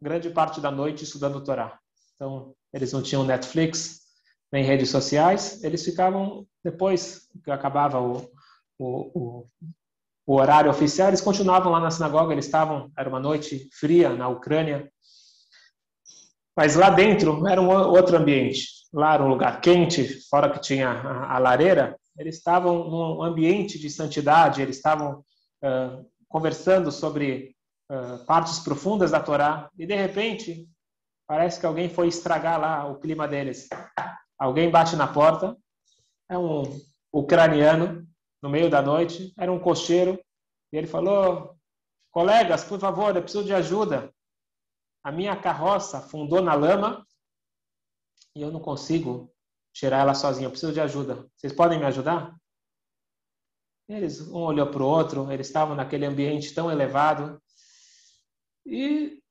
grande 0.00 0.30
parte 0.30 0.60
da 0.60 0.70
noite 0.70 1.04
estudando 1.04 1.36
o 1.36 1.44
Torá. 1.44 1.78
Então 2.14 2.54
eles 2.72 2.92
não 2.92 3.02
tinham 3.02 3.24
Netflix 3.24 4.00
nem 4.50 4.64
redes 4.64 4.90
sociais, 4.90 5.62
eles 5.62 5.84
ficavam 5.84 6.46
depois 6.64 7.28
que 7.44 7.50
acabava 7.50 8.00
o, 8.00 8.28
o, 8.78 9.40
o 9.40 9.46
o 10.28 10.34
horário 10.34 10.70
oficial, 10.70 11.08
eles 11.08 11.22
continuavam 11.22 11.72
lá 11.72 11.80
na 11.80 11.90
sinagoga, 11.90 12.34
eles 12.34 12.44
estavam, 12.44 12.92
era 12.98 13.08
uma 13.08 13.18
noite 13.18 13.66
fria 13.72 14.10
na 14.10 14.28
Ucrânia, 14.28 14.92
mas 16.54 16.76
lá 16.76 16.90
dentro 16.90 17.48
era 17.48 17.58
um 17.58 17.70
outro 17.70 18.18
ambiente. 18.18 18.66
Lá 18.92 19.14
era 19.14 19.24
um 19.24 19.28
lugar 19.28 19.58
quente, 19.62 20.20
fora 20.28 20.50
que 20.50 20.60
tinha 20.60 20.90
a, 20.90 21.36
a 21.36 21.38
lareira, 21.38 21.98
eles 22.18 22.36
estavam 22.36 22.90
num 22.90 23.22
ambiente 23.22 23.78
de 23.78 23.88
santidade, 23.88 24.60
eles 24.60 24.76
estavam 24.76 25.24
uh, 25.64 26.04
conversando 26.28 26.92
sobre 26.92 27.56
uh, 27.90 28.22
partes 28.26 28.58
profundas 28.58 29.10
da 29.10 29.20
Torá, 29.20 29.70
e 29.78 29.86
de 29.86 29.94
repente 29.94 30.68
parece 31.26 31.58
que 31.58 31.64
alguém 31.64 31.88
foi 31.88 32.08
estragar 32.08 32.60
lá 32.60 32.86
o 32.86 32.98
clima 32.98 33.26
deles. 33.26 33.66
Alguém 34.38 34.70
bate 34.70 34.94
na 34.94 35.06
porta, 35.06 35.56
é 36.28 36.36
um 36.36 36.78
ucraniano, 37.10 38.06
no 38.42 38.48
meio 38.48 38.70
da 38.70 38.80
noite, 38.80 39.32
era 39.36 39.52
um 39.52 39.58
cocheiro, 39.58 40.18
e 40.72 40.76
ele 40.76 40.86
falou: 40.86 41.56
Colegas, 42.10 42.64
por 42.64 42.78
favor, 42.78 43.14
eu 43.14 43.22
preciso 43.22 43.44
de 43.44 43.54
ajuda. 43.54 44.12
A 45.02 45.12
minha 45.12 45.36
carroça 45.36 46.00
fundou 46.00 46.42
na 46.42 46.54
lama 46.54 47.06
e 48.34 48.42
eu 48.42 48.50
não 48.50 48.60
consigo 48.60 49.32
tirar 49.72 49.98
ela 49.98 50.14
sozinho, 50.14 50.46
eu 50.46 50.50
preciso 50.50 50.72
de 50.72 50.80
ajuda. 50.80 51.28
Vocês 51.36 51.52
podem 51.52 51.78
me 51.78 51.84
ajudar? 51.86 52.36
Eles, 53.88 54.20
um 54.20 54.38
olhou 54.38 54.66
para 54.66 54.82
o 54.82 54.86
outro, 54.86 55.30
eles 55.32 55.46
estavam 55.46 55.74
naquele 55.74 56.04
ambiente 56.04 56.52
tão 56.52 56.70
elevado 56.70 57.40
e, 58.66 59.22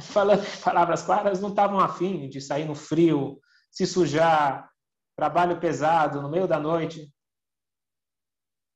falando 0.00 0.44
palavras 0.62 1.02
claras, 1.02 1.40
não 1.40 1.48
estavam 1.50 1.80
afim 1.80 2.28
de 2.28 2.40
sair 2.40 2.66
no 2.66 2.74
frio, 2.74 3.40
se 3.70 3.86
sujar, 3.86 4.70
trabalho 5.16 5.58
pesado, 5.58 6.20
no 6.20 6.28
meio 6.28 6.46
da 6.46 6.58
noite. 6.60 7.10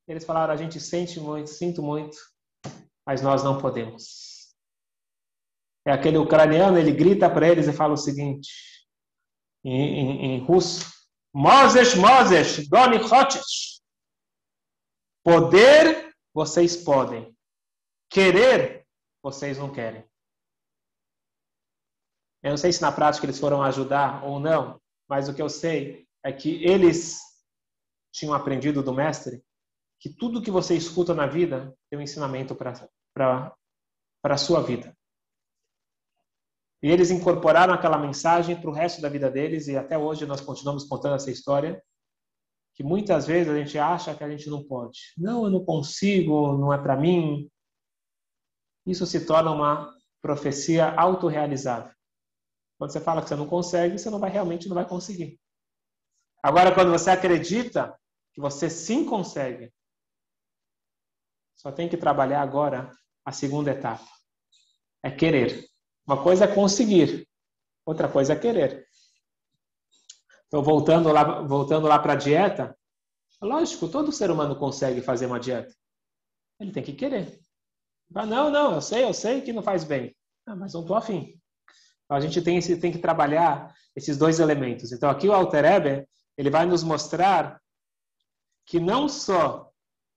Eles 0.07 0.25
falaram: 0.25 0.53
a 0.53 0.57
gente 0.57 0.81
sente 0.81 1.19
muito, 1.19 1.51
sinto 1.51 1.83
muito, 1.83 2.17
mas 3.05 3.23
nós 3.23 3.43
não 3.43 3.61
podemos. 3.61 4.55
É 5.87 5.93
aquele 5.93 6.19
ucraniano, 6.19 6.79
ele 6.79 6.93
grita 6.93 7.31
para 7.31 7.49
eles 7.49 7.67
e 7.67 7.73
fala 7.73 7.95
o 7.95 7.99
seguinte: 7.99 8.51
em, 9.65 9.81
em, 9.81 10.25
em 10.37 10.45
russo. 10.45 10.95
Moses, 11.35 11.95
Moses, 11.95 12.69
Doni 12.69 12.97
Hotes. 12.97 13.83
Poder, 15.23 16.15
vocês 16.33 16.77
podem. 16.77 17.37
Querer, 18.09 18.87
vocês 19.23 19.59
não 19.59 19.73
querem. 19.73 20.09
Eu 22.43 22.51
não 22.51 22.57
sei 22.57 22.73
se 22.73 22.81
na 22.81 22.93
prática 22.93 23.27
eles 23.27 23.41
foram 23.41 23.63
ajudar 23.63 24.25
ou 24.25 24.39
não, 24.39 24.81
mas 25.09 25.29
o 25.29 25.35
que 25.35 25.43
eu 25.43 25.49
sei 25.49 26.07
é 26.23 26.33
que 26.33 26.65
eles 26.65 27.21
tinham 28.13 28.33
aprendido 28.33 28.83
do 28.83 28.95
mestre 28.95 29.45
que 29.99 30.11
tudo 30.11 30.43
que 30.43 30.51
você 30.51 30.77
escuta 30.77 31.15
na 31.15 31.27
vida 31.27 31.77
tem 31.89 31.99
um 31.99 32.03
ensinamento 32.03 32.55
para 32.55 33.57
a 34.23 34.37
sua 34.37 34.63
vida. 34.63 34.97
E 36.83 36.91
eles 36.91 37.11
incorporaram 37.11 37.73
aquela 37.73 37.99
mensagem 37.99 38.61
para 38.61 38.71
o 38.71 38.73
resto 38.73 39.01
da 39.01 39.09
vida 39.09 39.31
deles, 39.31 39.67
e 39.67 39.77
até 39.77 39.97
hoje 39.97 40.27
nós 40.27 40.41
continuamos 40.41 40.85
contando 40.85 41.17
essa 41.17 41.31
história, 41.31 41.83
que 42.75 42.85
muitas 42.85 43.27
vezes 43.27 43.51
a 43.51 43.57
gente 43.57 43.79
acha 43.79 44.15
que 44.15 44.23
a 44.23 44.29
gente 44.29 44.51
não 44.51 44.63
pode. 44.63 45.01
Não, 45.17 45.45
eu 45.45 45.51
não 45.51 45.65
consigo, 45.65 46.59
não 46.59 46.73
é 46.73 46.79
para 46.79 46.95
mim. 46.95 47.51
Isso 48.87 49.07
se 49.07 49.25
torna 49.25 49.51
uma 49.51 49.91
profecia 50.21 50.95
autorrealizável. 50.95 51.93
Quando 52.79 52.93
você 52.93 53.01
fala 53.01 53.23
que 53.23 53.29
você 53.29 53.37
não 53.37 53.47
consegue, 53.47 53.99
você 53.99 54.11
não 54.11 54.21
vai 54.21 54.31
realmente 54.31 54.69
não 54.69 54.75
vai 54.75 54.87
conseguir. 54.87 55.41
Agora, 56.43 56.75
quando 56.75 56.91
você 56.91 57.11
acredita 57.11 57.99
que 58.35 58.41
você 58.41 58.69
sim 58.69 59.07
consegue, 59.07 59.73
só 61.57 61.73
tem 61.73 61.89
que 61.89 61.97
trabalhar 61.97 62.43
agora 62.43 62.93
a 63.25 63.33
segunda 63.33 63.71
etapa. 63.71 64.07
É 65.03 65.11
querer. 65.11 65.67
Uma 66.07 66.23
coisa 66.23 66.45
é 66.45 66.55
conseguir, 66.55 67.27
outra 67.85 68.09
coisa 68.09 68.35
é 68.35 68.39
querer. 68.39 68.87
Então, 70.47 70.63
voltando 70.63 71.11
lá, 71.11 71.43
voltando 71.43 71.89
lá 71.89 71.99
para 71.99 72.13
a 72.13 72.17
dieta, 72.17 72.79
lógico, 73.43 73.89
todo 73.89 74.13
ser 74.13 74.31
humano 74.31 74.55
consegue 74.55 75.01
fazer 75.01 75.27
uma 75.27 75.41
dieta. 75.41 75.75
Ele 76.61 76.71
tem 76.71 76.83
que 76.83 76.93
querer. 76.93 77.41
não, 78.11 78.51
não, 78.51 78.75
eu 78.75 78.81
sei, 78.81 79.03
eu 79.03 79.13
sei 79.13 79.41
que 79.41 79.53
não 79.53 79.63
faz 79.63 79.83
bem. 79.83 80.15
Ah, 80.47 80.55
mas 80.55 80.75
não 80.75 80.83
estou 80.83 80.97
afim. 80.97 81.41
Então, 82.05 82.17
a 82.17 82.21
gente 82.21 82.41
tem, 82.41 82.61
tem 82.61 82.93
que 82.93 82.99
trabalhar 82.99 83.75
esses 83.97 84.17
dois 84.17 84.39
elementos. 84.39 84.93
Então, 84.93 85.11
aqui 85.11 85.27
o 85.27 85.33
Alter 85.33 85.65
Eber, 85.65 86.09
ele 86.39 86.51
vai 86.51 86.65
nos 86.65 86.85
mostrar 86.85 87.61
que 88.65 88.79
não 88.79 89.09
só 89.09 89.66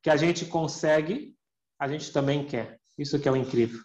que 0.01 0.09
a 0.09 0.17
gente 0.17 0.45
consegue, 0.45 1.35
a 1.77 1.87
gente 1.87 2.11
também 2.11 2.45
quer. 2.45 2.79
Isso 2.97 3.19
que 3.19 3.27
é 3.27 3.31
o 3.31 3.35
incrível. 3.35 3.79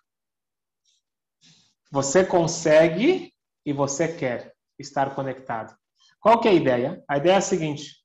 Você 1.91 2.25
consegue 2.25 3.33
e 3.65 3.73
você 3.73 4.17
quer 4.17 4.55
estar 4.79 5.15
conectado. 5.15 5.77
Qual 6.21 6.41
que 6.41 6.49
é 6.49 6.51
a 6.51 6.55
ideia? 6.55 7.05
A 7.09 7.17
ideia 7.19 7.35
é 7.35 7.37
a 7.37 7.41
seguinte. 7.41 8.05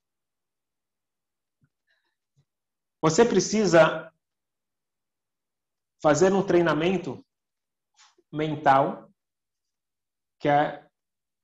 Você 3.01 3.25
precisa 3.25 4.11
fazer 6.01 6.33
um 6.33 6.45
treinamento 6.45 7.25
mental 8.31 9.09
que 10.39 10.47
é 10.47 10.85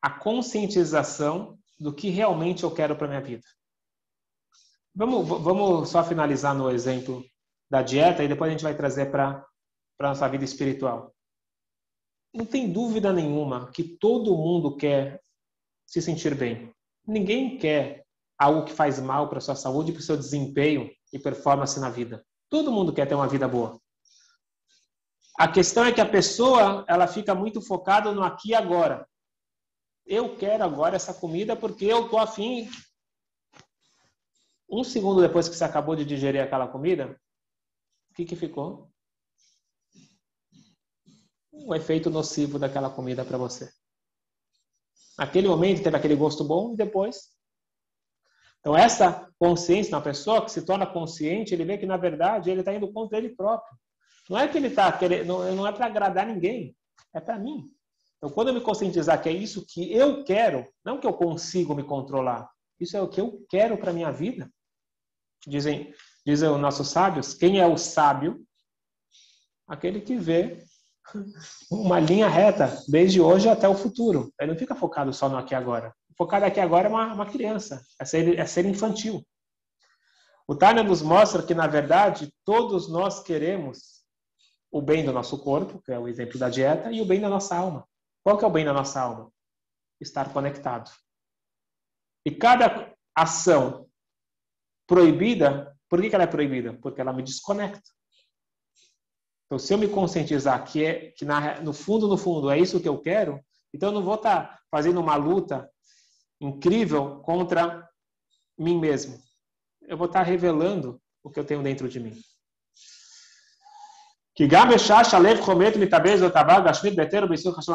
a 0.01 0.09
conscientização 0.09 1.59
do 1.79 1.93
que 1.93 2.09
realmente 2.09 2.63
eu 2.63 2.73
quero 2.73 2.95
para 2.95 3.07
minha 3.07 3.21
vida. 3.21 3.45
Vamos, 4.95 5.27
vamos 5.27 5.89
só 5.89 6.03
finalizar 6.03 6.55
no 6.55 6.71
exemplo 6.71 7.21
da 7.69 7.81
dieta 7.81 8.23
e 8.23 8.27
depois 8.27 8.47
a 8.47 8.51
gente 8.53 8.63
vai 8.63 8.75
trazer 8.75 9.11
para 9.11 9.45
a 9.99 10.07
nossa 10.07 10.27
vida 10.29 10.45
espiritual. 10.45 11.13
Não 12.33 12.45
tem 12.45 12.71
dúvida 12.71 13.11
nenhuma 13.11 13.69
que 13.71 13.83
todo 13.83 14.37
mundo 14.37 14.77
quer 14.77 15.21
se 15.85 16.01
sentir 16.01 16.33
bem. 16.35 16.73
Ninguém 17.05 17.57
quer 17.57 18.05
algo 18.37 18.65
que 18.65 18.73
faz 18.73 18.99
mal 18.99 19.29
para 19.29 19.41
sua 19.41 19.55
saúde, 19.55 19.91
para 19.91 19.99
o 19.99 20.03
seu 20.03 20.17
desempenho 20.17 20.89
e 21.11 21.19
performance 21.19 21.79
na 21.79 21.89
vida. 21.89 22.25
Todo 22.49 22.71
mundo 22.71 22.93
quer 22.93 23.05
ter 23.05 23.15
uma 23.15 23.27
vida 23.27 23.47
boa. 23.47 23.79
A 25.37 25.47
questão 25.47 25.83
é 25.83 25.91
que 25.91 26.01
a 26.01 26.09
pessoa 26.09 26.85
ela 26.87 27.07
fica 27.07 27.35
muito 27.35 27.61
focada 27.61 28.11
no 28.13 28.23
aqui 28.23 28.49
e 28.51 28.55
agora. 28.55 29.05
Eu 30.05 30.37
quero 30.37 30.63
agora 30.63 30.95
essa 30.95 31.13
comida 31.13 31.55
porque 31.55 31.85
eu 31.85 32.07
tô 32.07 32.17
afim. 32.17 32.69
Um 34.69 34.83
segundo 34.83 35.21
depois 35.21 35.47
que 35.47 35.55
você 35.55 35.63
acabou 35.63 35.95
de 35.95 36.05
digerir 36.05 36.41
aquela 36.41 36.67
comida, 36.67 37.19
o 38.09 38.13
que, 38.13 38.25
que 38.25 38.35
ficou? 38.35 38.91
Um 41.53 41.73
efeito 41.73 42.09
nocivo 42.09 42.59
daquela 42.59 42.89
comida 42.89 43.23
para 43.23 43.37
você. 43.37 43.71
Naquele 45.17 45.47
momento 45.47 45.83
teve 45.83 45.95
aquele 45.95 46.15
gosto 46.15 46.43
bom 46.43 46.73
e 46.73 46.75
depois. 46.75 47.33
Então 48.59 48.75
essa 48.75 49.31
consciência 49.39 49.91
na 49.91 50.01
pessoa 50.01 50.43
que 50.43 50.51
se 50.51 50.65
torna 50.65 50.85
consciente, 50.85 51.53
ele 51.53 51.63
vê 51.63 51.77
que 51.77 51.85
na 51.85 51.97
verdade 51.97 52.49
ele 52.49 52.61
está 52.61 52.73
indo 52.73 52.91
contra 52.91 53.17
ele 53.17 53.35
próprio. 53.35 53.77
Não 54.29 54.39
é 54.39 54.47
que 54.47 54.57
ele 54.57 54.67
está 54.67 54.91
querendo, 54.91 55.27
não 55.53 55.67
é 55.67 55.71
para 55.71 55.85
agradar 55.85 56.25
ninguém, 56.25 56.75
é 57.13 57.19
para 57.19 57.37
mim. 57.37 57.71
Então, 58.17 58.29
quando 58.29 58.47
eu 58.47 58.53
me 58.55 58.61
conscientizar 58.61 59.21
que 59.21 59.29
é 59.29 59.31
isso 59.31 59.65
que 59.67 59.93
eu 59.93 60.23
quero, 60.23 60.67
não 60.83 60.99
que 60.99 61.05
eu 61.05 61.13
consigo 61.13 61.75
me 61.75 61.83
controlar, 61.83 62.49
isso 62.79 62.97
é 62.97 63.01
o 63.01 63.07
que 63.07 63.21
eu 63.21 63.45
quero 63.47 63.77
para 63.77 63.93
minha 63.93 64.11
vida. 64.11 64.51
Dizem, 65.47 65.93
dizem 66.25 66.49
os 66.49 66.59
nossos 66.59 66.87
sábios, 66.87 67.33
quem 67.33 67.59
é 67.59 67.67
o 67.67 67.77
sábio? 67.77 68.45
Aquele 69.67 70.01
que 70.01 70.17
vê 70.17 70.63
uma 71.71 71.99
linha 71.99 72.27
reta, 72.27 72.81
desde 72.87 73.21
hoje 73.21 73.47
até 73.47 73.67
o 73.67 73.75
futuro. 73.75 74.33
Ele 74.39 74.51
não 74.51 74.59
fica 74.59 74.75
focado 74.75 75.13
só 75.13 75.29
no 75.29 75.37
aqui 75.37 75.53
e 75.53 75.55
agora. 75.55 75.93
Focado 76.17 76.45
aqui 76.45 76.59
agora 76.59 76.87
é 76.87 76.89
uma, 76.89 77.13
uma 77.13 77.25
criança, 77.25 77.81
é 77.99 78.05
ser, 78.05 78.39
é 78.39 78.45
ser 78.45 78.65
infantil. 78.65 79.25
O 80.47 80.55
Tânia 80.55 80.83
nos 80.83 81.01
mostra 81.01 81.43
que, 81.43 81.53
na 81.53 81.67
verdade, 81.67 82.31
todos 82.43 82.87
nós 82.87 83.21
queremos 83.21 84.03
o 84.71 84.81
bem 84.81 85.05
do 85.05 85.11
nosso 85.11 85.37
corpo, 85.39 85.81
que 85.81 85.91
é 85.91 85.99
o 85.99 86.07
exemplo 86.07 86.37
da 86.37 86.49
dieta, 86.49 86.91
e 86.91 87.01
o 87.01 87.05
bem 87.05 87.19
da 87.19 87.29
nossa 87.29 87.55
alma. 87.55 87.87
Qual 88.23 88.37
que 88.37 88.45
é 88.45 88.47
o 88.47 88.51
bem 88.51 88.65
da 88.65 88.73
nossa 88.73 89.01
alma? 89.01 89.31
Estar 89.99 90.31
conectado. 90.31 90.91
E 92.25 92.31
cada 92.31 92.93
ação 93.15 93.84
proibida, 94.87 95.75
por 95.89 96.01
que, 96.01 96.13
ela 96.13 96.23
é 96.23 96.27
proibida? 96.27 96.73
Porque 96.81 97.01
ela 97.01 97.13
me 97.13 97.23
desconecta. 97.23 97.89
Então, 99.45 99.59
se 99.59 99.73
eu 99.73 99.77
me 99.77 99.87
conscientizar 99.87 100.63
que, 100.65 100.83
é, 100.83 101.11
que 101.11 101.23
na, 101.23 101.61
no 101.61 101.73
fundo, 101.73 102.07
no 102.07 102.17
fundo, 102.17 102.49
é 102.49 102.57
isso 102.59 102.79
que 102.79 102.89
eu 102.89 102.99
quero, 102.99 103.39
então 103.73 103.89
eu 103.89 103.93
não 103.93 104.03
vou 104.03 104.15
estar 104.15 104.47
tá 104.47 104.59
fazendo 104.71 104.99
uma 104.99 105.15
luta 105.15 105.69
incrível 106.41 107.19
contra 107.21 107.87
mim 108.57 108.79
mesmo. 108.79 109.17
Eu 109.83 109.97
vou 109.97 110.07
estar 110.07 110.19
tá 110.19 110.25
revelando 110.25 110.99
o 111.23 111.29
que 111.29 111.39
eu 111.39 111.45
tenho 111.45 111.61
dentro 111.61 111.87
de 111.87 111.99
mim. 111.99 112.13
Que 114.35 114.47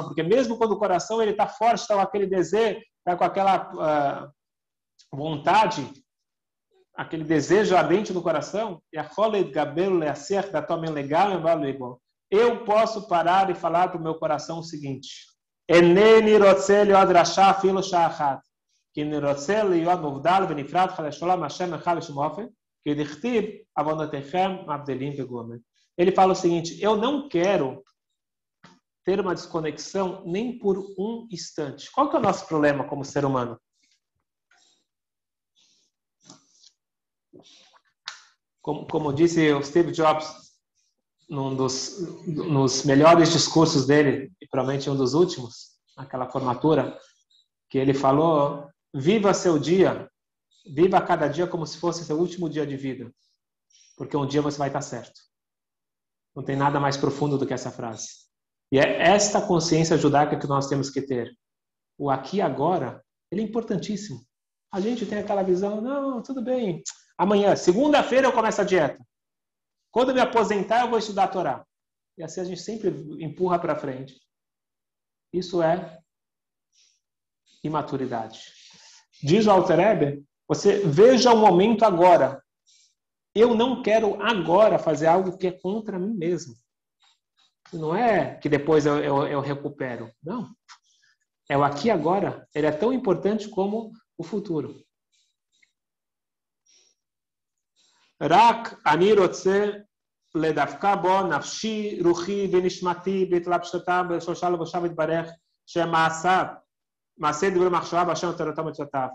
porque 0.08 0.22
mesmo 0.22 0.58
quando 0.58 0.72
o 0.72 0.78
coração 0.78 1.22
ele 1.22 1.30
está 1.30 1.48
forte, 1.48 1.80
está 1.80 1.94
com 1.94 2.00
aquele 2.00 2.26
desejo, 2.26 2.80
está 2.98 3.16
com 3.16 3.24
aquela 3.24 4.26
uh, 4.26 5.16
vontade, 5.16 5.90
aquele 7.00 7.24
desejo 7.24 7.74
ardente 7.74 8.12
no 8.12 8.20
coração, 8.20 8.82
eu 12.30 12.64
posso 12.64 13.08
parar 13.08 13.48
e 13.48 13.54
falar 13.54 13.88
para 13.88 13.98
o 13.98 14.02
meu 14.02 14.16
coração 14.16 14.58
o 14.58 14.62
seguinte: 14.62 15.26
ele 25.96 26.12
fala 26.12 26.32
o 26.32 26.36
seguinte: 26.36 26.78
eu 26.82 26.96
não 26.98 27.30
quero 27.30 27.82
ter 29.06 29.18
uma 29.18 29.34
desconexão 29.34 30.22
nem 30.26 30.58
por 30.58 30.78
um 30.98 31.26
instante. 31.30 31.90
Qual 31.90 32.10
que 32.10 32.16
é 32.16 32.18
o 32.18 32.22
nosso 32.22 32.46
problema 32.46 32.84
como 32.84 33.02
ser 33.06 33.24
humano? 33.24 33.58
Como, 38.62 38.86
como 38.86 39.12
disse 39.12 39.52
o 39.52 39.62
Steve 39.62 39.92
Jobs 39.92 40.50
num 41.28 41.54
dos 41.54 41.98
nos 42.26 42.84
melhores 42.84 43.32
discursos 43.32 43.86
dele, 43.86 44.32
e 44.40 44.46
provavelmente 44.48 44.90
um 44.90 44.96
dos 44.96 45.14
últimos, 45.14 45.70
naquela 45.96 46.28
formatura, 46.28 46.98
que 47.70 47.78
ele 47.78 47.94
falou: 47.94 48.68
viva 48.92 49.32
seu 49.32 49.58
dia, 49.58 50.10
viva 50.66 51.00
cada 51.00 51.28
dia 51.28 51.46
como 51.46 51.66
se 51.66 51.78
fosse 51.78 52.04
seu 52.04 52.18
último 52.18 52.50
dia 52.50 52.66
de 52.66 52.76
vida, 52.76 53.12
porque 53.96 54.16
um 54.16 54.26
dia 54.26 54.42
você 54.42 54.58
vai 54.58 54.68
estar 54.68 54.82
certo. 54.82 55.20
Não 56.34 56.44
tem 56.44 56.56
nada 56.56 56.78
mais 56.78 56.96
profundo 56.96 57.38
do 57.38 57.46
que 57.46 57.54
essa 57.54 57.70
frase. 57.70 58.08
E 58.72 58.78
é 58.78 59.02
esta 59.08 59.40
consciência 59.40 59.96
judaica 59.96 60.38
que 60.38 60.46
nós 60.46 60.68
temos 60.68 60.90
que 60.90 61.02
ter. 61.02 61.36
O 61.98 62.08
aqui 62.08 62.36
e 62.36 62.40
agora, 62.40 63.04
ele 63.30 63.42
é 63.42 63.44
importantíssimo. 63.44 64.24
A 64.72 64.80
gente 64.80 65.04
tem 65.04 65.18
aquela 65.18 65.42
visão, 65.42 65.80
não, 65.80 66.22
tudo 66.22 66.42
bem. 66.42 66.82
Amanhã, 67.18 67.56
segunda-feira 67.56 68.26
eu 68.26 68.32
começo 68.32 68.60
a 68.60 68.64
dieta. 68.64 68.98
Quando 69.90 70.10
eu 70.10 70.14
me 70.14 70.20
aposentar, 70.20 70.82
eu 70.82 70.90
vou 70.90 70.98
estudar 70.98 71.24
a 71.24 71.28
Torá. 71.28 71.66
E 72.16 72.22
assim 72.22 72.40
a 72.40 72.44
gente 72.44 72.60
sempre 72.60 72.90
empurra 73.22 73.58
para 73.58 73.76
frente. 73.76 74.20
Isso 75.32 75.62
é 75.62 75.98
e 77.62 77.68
maturidade. 77.68 78.40
Diz 79.22 79.46
o 79.46 79.50
Alterebe, 79.50 80.24
você 80.48 80.80
veja 80.80 81.32
o 81.32 81.36
momento 81.36 81.84
agora. 81.84 82.42
Eu 83.34 83.54
não 83.54 83.82
quero 83.82 84.20
agora 84.22 84.78
fazer 84.78 85.06
algo 85.06 85.36
que 85.36 85.46
é 85.46 85.52
contra 85.52 85.98
mim 85.98 86.14
mesmo. 86.14 86.54
Não 87.72 87.94
é 87.94 88.36
que 88.36 88.48
depois 88.48 88.86
eu, 88.86 88.98
eu, 88.98 89.26
eu 89.26 89.40
recupero. 89.40 90.10
Não. 90.22 90.48
É 91.48 91.56
o 91.56 91.62
aqui 91.62 91.90
agora. 91.90 92.48
Ele 92.54 92.66
é 92.66 92.72
tão 92.72 92.92
importante 92.92 93.48
como 93.48 93.92
o 94.20 94.22
futuro. 94.22 94.70
Rak 98.20 98.78
ani 98.84 99.14
rotze 99.14 99.86
ledavka 100.34 100.92
bo 101.02 101.16
nafshi, 101.32 102.02
ruhi 102.02 102.46
venishmati, 102.52 103.16
betlapshata, 103.30 103.96
beshoshal 104.08 104.58
voshav 104.60 104.84
itbarech, 104.88 105.30
shemasa, 105.66 106.60
maced 107.18 107.54
vremachshav, 107.60 108.06
bashem 108.10 108.36
terotam 108.36 108.68
etzotav. 108.68 109.10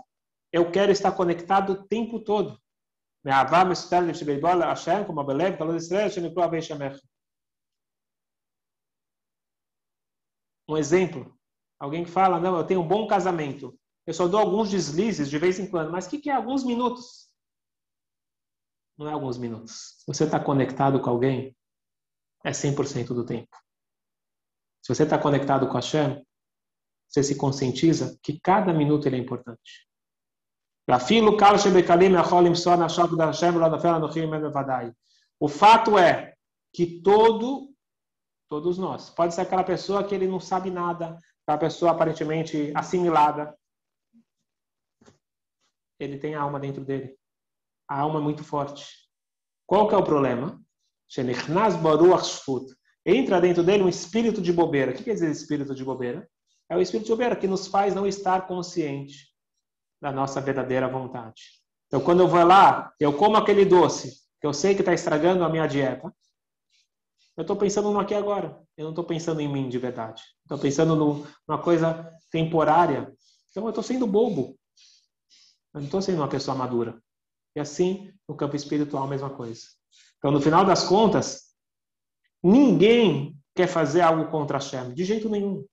Eu 0.52 0.72
quero 0.72 0.90
estar 0.90 1.12
conectado 1.12 1.72
o 1.72 1.86
tempo 1.86 2.18
todo. 2.18 2.58
Me'avá, 3.24 3.64
mesutel, 3.64 4.02
nefshibeibola, 4.02 4.66
Hashem, 4.66 5.04
como 5.04 5.20
Abelev, 5.20 5.56
Talod 5.56 5.76
Israel, 5.76 6.10
pro 6.32 6.42
avei 6.42 6.62
shemech. 6.62 7.00
Um 10.68 10.76
exemplo. 10.76 11.36
Alguém 11.78 12.04
que 12.04 12.10
fala, 12.10 12.40
não, 12.40 12.56
eu 12.56 12.64
tenho 12.64 12.80
um 12.80 12.88
bom 12.88 13.06
casamento. 13.06 13.78
Eu 14.06 14.14
só 14.14 14.28
dou 14.28 14.38
alguns 14.40 14.70
deslizes 14.70 15.28
de 15.28 15.38
vez 15.38 15.58
em 15.58 15.68
quando. 15.68 15.90
Mas 15.90 16.06
o 16.06 16.10
que, 16.10 16.18
que 16.18 16.30
é 16.30 16.34
alguns 16.34 16.62
minutos? 16.64 17.28
Não 18.96 19.08
é 19.08 19.12
alguns 19.12 19.36
minutos. 19.36 19.96
Se 19.98 20.06
você 20.06 20.24
está 20.24 20.38
conectado 20.38 21.00
com 21.00 21.10
alguém, 21.10 21.54
é 22.44 22.50
100% 22.50 23.08
do 23.08 23.26
tempo. 23.26 23.56
Se 24.82 24.94
você 24.94 25.02
está 25.02 25.18
conectado 25.18 25.68
com 25.68 25.76
a 25.76 25.82
Shem, 25.82 26.24
você 27.08 27.22
se 27.22 27.36
conscientiza 27.36 28.18
que 28.22 28.38
cada 28.40 28.72
minuto 28.72 29.06
ele 29.06 29.16
é 29.16 29.18
importante. 29.18 29.86
O 35.40 35.48
fato 35.48 35.98
é 35.98 36.34
que 36.72 37.00
todo, 37.00 37.74
todos 38.48 38.78
nós, 38.78 39.10
pode 39.10 39.34
ser 39.34 39.40
aquela 39.40 39.64
pessoa 39.64 40.04
que 40.04 40.14
ele 40.14 40.28
não 40.28 40.38
sabe 40.38 40.70
nada, 40.70 41.18
aquela 41.42 41.58
pessoa 41.58 41.90
aparentemente 41.90 42.70
assimilada, 42.74 43.55
ele 45.98 46.18
tem 46.18 46.34
a 46.34 46.40
alma 46.40 46.60
dentro 46.60 46.84
dele. 46.84 47.16
A 47.88 48.00
alma 48.00 48.20
é 48.20 48.22
muito 48.22 48.44
forte. 48.44 48.86
Qual 49.66 49.88
que 49.88 49.94
é 49.94 49.98
o 49.98 50.04
problema? 50.04 50.60
Entra 53.04 53.40
dentro 53.40 53.62
dele 53.62 53.82
um 53.82 53.88
espírito 53.88 54.40
de 54.40 54.52
bobeira. 54.52 54.90
O 54.92 54.94
que 54.94 55.04
quer 55.04 55.14
dizer 55.14 55.30
espírito 55.30 55.74
de 55.74 55.84
bobeira? 55.84 56.28
É 56.68 56.76
o 56.76 56.80
espírito 56.80 57.06
de 57.06 57.12
bobeira 57.12 57.36
que 57.36 57.46
nos 57.46 57.66
faz 57.68 57.94
não 57.94 58.06
estar 58.06 58.46
consciente 58.46 59.32
da 60.00 60.10
nossa 60.10 60.40
verdadeira 60.40 60.88
vontade. 60.88 61.42
Então, 61.86 62.00
quando 62.00 62.20
eu 62.20 62.28
vou 62.28 62.44
lá, 62.44 62.92
eu 62.98 63.16
como 63.16 63.36
aquele 63.36 63.64
doce 63.64 64.20
que 64.40 64.46
eu 64.46 64.52
sei 64.52 64.74
que 64.74 64.82
está 64.82 64.92
estragando 64.92 65.44
a 65.44 65.48
minha 65.48 65.66
dieta, 65.66 66.12
eu 67.36 67.42
estou 67.42 67.56
pensando 67.56 67.90
no 67.90 68.00
aqui 68.00 68.14
agora. 68.14 68.60
Eu 68.76 68.84
não 68.84 68.90
estou 68.90 69.04
pensando 69.04 69.40
em 69.40 69.48
mim 69.48 69.68
de 69.68 69.78
verdade. 69.78 70.22
Estou 70.42 70.58
pensando 70.58 70.96
numa 70.96 71.62
coisa 71.62 72.10
temporária. 72.30 73.12
Então, 73.50 73.64
eu 73.64 73.68
estou 73.68 73.84
sendo 73.84 74.06
bobo. 74.06 74.58
Eu 75.76 75.80
não 75.80 75.84
estou 75.84 76.00
sendo 76.00 76.16
uma 76.16 76.28
pessoa 76.28 76.56
madura. 76.56 76.98
E 77.54 77.60
assim, 77.60 78.10
no 78.26 78.34
campo 78.34 78.56
espiritual, 78.56 79.04
a 79.04 79.08
mesma 79.08 79.28
coisa. 79.28 79.66
Então, 80.16 80.30
no 80.30 80.40
final 80.40 80.64
das 80.64 80.84
contas, 80.84 81.54
ninguém 82.42 83.38
quer 83.54 83.66
fazer 83.66 84.00
algo 84.00 84.30
contra 84.30 84.56
Hashem, 84.56 84.94
de 84.94 85.04
jeito 85.04 85.28
nenhum. 85.28 85.66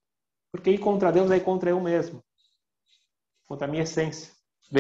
Porque 0.51 0.71
ir 0.71 0.77
contra 0.79 1.09
Deus 1.09 1.31
é 1.31 1.37
ir 1.37 1.43
contra 1.45 1.69
eu 1.69 1.79
mesmo. 1.79 2.21
Contra 3.47 3.65
a 3.65 3.69
minha 3.69 3.83
essência. 3.83 4.33
A 4.73 4.79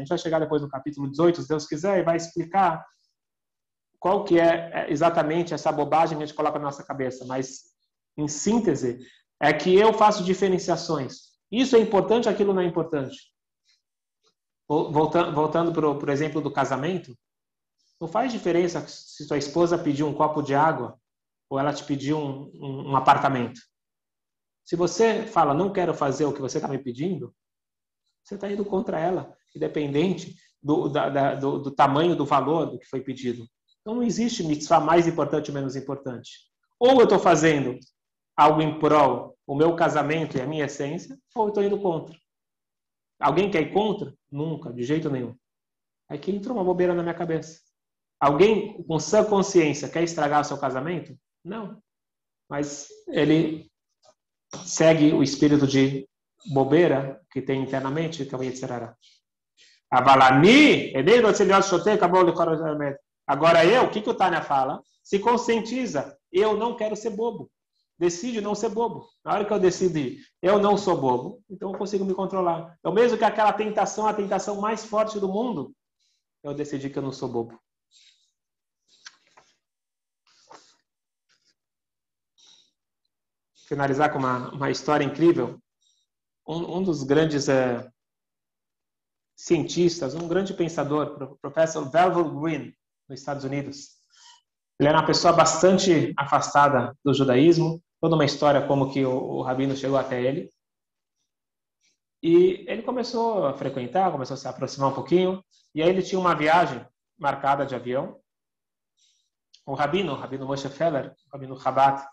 gente 0.00 0.08
vai 0.08 0.18
chegar 0.18 0.40
depois 0.40 0.62
no 0.62 0.68
capítulo 0.68 1.08
18, 1.08 1.42
se 1.42 1.48
Deus 1.48 1.68
quiser, 1.68 2.00
e 2.00 2.02
vai 2.02 2.16
explicar 2.16 2.84
qual 4.00 4.24
que 4.24 4.40
é, 4.40 4.72
é 4.72 4.90
exatamente 4.90 5.54
essa 5.54 5.70
bobagem 5.70 6.18
que 6.18 6.24
a 6.24 6.26
gente 6.26 6.36
coloca 6.36 6.58
na 6.58 6.64
nossa 6.64 6.82
cabeça. 6.82 7.24
Mas, 7.24 7.60
em 8.18 8.26
síntese, 8.26 8.98
é 9.40 9.52
que 9.52 9.72
eu 9.72 9.94
faço 9.94 10.24
diferenciações. 10.24 11.35
Isso 11.50 11.76
é 11.76 11.78
importante, 11.78 12.28
aquilo 12.28 12.52
não 12.52 12.62
é 12.62 12.66
importante. 12.66 13.32
Voltando, 14.68 15.32
voltando 15.34 15.72
para 15.72 15.88
o 15.88 16.10
exemplo 16.10 16.40
do 16.40 16.50
casamento, 16.50 17.16
não 18.00 18.08
faz 18.08 18.32
diferença 18.32 18.86
se 18.88 19.24
sua 19.24 19.38
esposa 19.38 19.78
pedir 19.78 20.02
um 20.02 20.12
copo 20.12 20.42
de 20.42 20.54
água 20.54 20.98
ou 21.48 21.58
ela 21.58 21.72
te 21.72 21.84
pedir 21.84 22.14
um, 22.14 22.50
um, 22.54 22.90
um 22.90 22.96
apartamento. 22.96 23.60
Se 24.64 24.74
você 24.74 25.24
fala, 25.26 25.54
não 25.54 25.72
quero 25.72 25.94
fazer 25.94 26.24
o 26.24 26.32
que 26.32 26.40
você 26.40 26.58
está 26.58 26.68
me 26.68 26.78
pedindo, 26.78 27.32
você 28.24 28.34
está 28.34 28.50
indo 28.50 28.64
contra 28.64 28.98
ela, 28.98 29.32
independente 29.54 30.34
do, 30.60 30.88
da, 30.88 31.08
da, 31.08 31.34
do, 31.36 31.60
do, 31.60 31.70
tamanho 31.70 32.16
do 32.16 32.26
valor 32.26 32.66
do 32.66 32.78
que 32.78 32.86
foi 32.86 33.00
pedido. 33.00 33.46
Então 33.80 33.94
não 33.94 34.02
existe 34.02 34.42
mitzvah 34.42 34.80
mais 34.80 35.06
importante 35.06 35.50
ou 35.50 35.54
menos 35.54 35.76
importante. 35.76 36.30
Ou 36.80 36.98
eu 36.98 37.04
estou 37.04 37.20
fazendo 37.20 37.78
algo 38.36 38.60
em 38.60 38.80
prol 38.80 39.35
o 39.46 39.54
meu 39.54 39.76
casamento 39.76 40.36
e 40.36 40.40
a 40.40 40.46
minha 40.46 40.64
essência, 40.64 41.16
ou 41.34 41.44
eu 41.44 41.48
estou 41.48 41.62
indo 41.62 41.80
contra. 41.80 42.16
Alguém 43.20 43.50
quer 43.50 43.62
ir 43.62 43.72
contra? 43.72 44.12
Nunca, 44.30 44.72
de 44.72 44.82
jeito 44.82 45.08
nenhum. 45.08 45.34
Aqui 46.08 46.32
entrou 46.32 46.56
uma 46.56 46.64
bobeira 46.64 46.94
na 46.94 47.02
minha 47.02 47.14
cabeça. 47.14 47.60
Alguém 48.18 48.82
com 48.84 48.98
sã 48.98 49.24
consciência 49.24 49.88
quer 49.88 50.02
estragar 50.02 50.40
o 50.40 50.44
seu 50.44 50.58
casamento? 50.58 51.16
Não. 51.44 51.80
Mas 52.48 52.88
ele 53.08 53.70
segue 54.64 55.12
o 55.12 55.22
espírito 55.22 55.66
de 55.66 56.08
bobeira 56.52 57.20
que 57.30 57.42
tem 57.42 57.62
internamente, 57.62 58.24
que 58.24 58.34
é 58.34 58.38
o 58.38 58.42
Yetzirará. 58.42 58.96
Agora 63.26 63.64
eu, 63.64 63.84
o 63.84 63.90
que, 63.90 64.00
que 64.00 64.10
o 64.10 64.14
Tânia 64.14 64.42
fala? 64.42 64.82
Se 65.02 65.18
conscientiza. 65.18 66.16
Eu 66.32 66.56
não 66.56 66.76
quero 66.76 66.96
ser 66.96 67.10
bobo 67.10 67.50
decide 67.98 68.40
não 68.40 68.54
ser 68.54 68.68
bobo. 68.68 69.08
Na 69.24 69.34
hora 69.34 69.44
que 69.44 69.52
eu 69.52 69.58
decidi, 69.58 70.20
eu 70.42 70.58
não 70.58 70.76
sou 70.76 71.00
bobo, 71.00 71.42
então 71.48 71.72
eu 71.72 71.78
consigo 71.78 72.04
me 72.04 72.14
controlar. 72.14 72.76
Então, 72.78 72.92
mesmo 72.92 73.16
que 73.16 73.24
aquela 73.24 73.52
tentação, 73.52 74.06
a 74.06 74.14
tentação 74.14 74.60
mais 74.60 74.84
forte 74.84 75.18
do 75.18 75.28
mundo, 75.28 75.74
eu 76.42 76.54
decidi 76.54 76.90
que 76.90 76.98
eu 76.98 77.02
não 77.02 77.12
sou 77.12 77.28
bobo. 77.28 77.60
Finalizar 83.66 84.12
com 84.12 84.18
uma, 84.18 84.50
uma 84.52 84.70
história 84.70 85.04
incrível. 85.04 85.60
Um, 86.46 86.76
um 86.76 86.82
dos 86.82 87.02
grandes 87.02 87.48
é, 87.48 87.90
cientistas, 89.34 90.14
um 90.14 90.28
grande 90.28 90.54
pensador, 90.54 91.20
o 91.20 91.36
professor 91.38 91.90
Velvet 91.90 92.30
Green, 92.40 92.74
nos 93.08 93.18
Estados 93.18 93.42
Unidos. 93.42 93.96
Ele 94.78 94.88
era 94.88 94.98
uma 94.98 95.06
pessoa 95.06 95.32
bastante 95.32 96.12
afastada 96.16 96.96
do 97.04 97.12
judaísmo, 97.12 97.82
toda 98.00 98.14
uma 98.14 98.24
história 98.24 98.66
como 98.66 98.92
que 98.92 99.04
o, 99.04 99.12
o 99.12 99.42
rabino 99.42 99.76
chegou 99.76 99.98
até 99.98 100.20
ele. 100.22 100.50
E 102.22 102.64
ele 102.68 102.82
começou 102.82 103.46
a 103.46 103.54
frequentar, 103.54 104.10
começou 104.10 104.34
a 104.34 104.38
se 104.38 104.48
aproximar 104.48 104.90
um 104.90 104.94
pouquinho, 104.94 105.44
e 105.74 105.82
aí 105.82 105.88
ele 105.88 106.02
tinha 106.02 106.18
uma 106.18 106.34
viagem 106.34 106.84
marcada 107.18 107.64
de 107.64 107.74
avião. 107.74 108.20
O 109.64 109.74
rabino, 109.74 110.12
o 110.12 110.16
rabino 110.16 110.46
Moshe 110.46 110.68
Feller, 110.68 111.14
o 111.26 111.32
rabino 111.32 111.54
Rabat, 111.54 112.06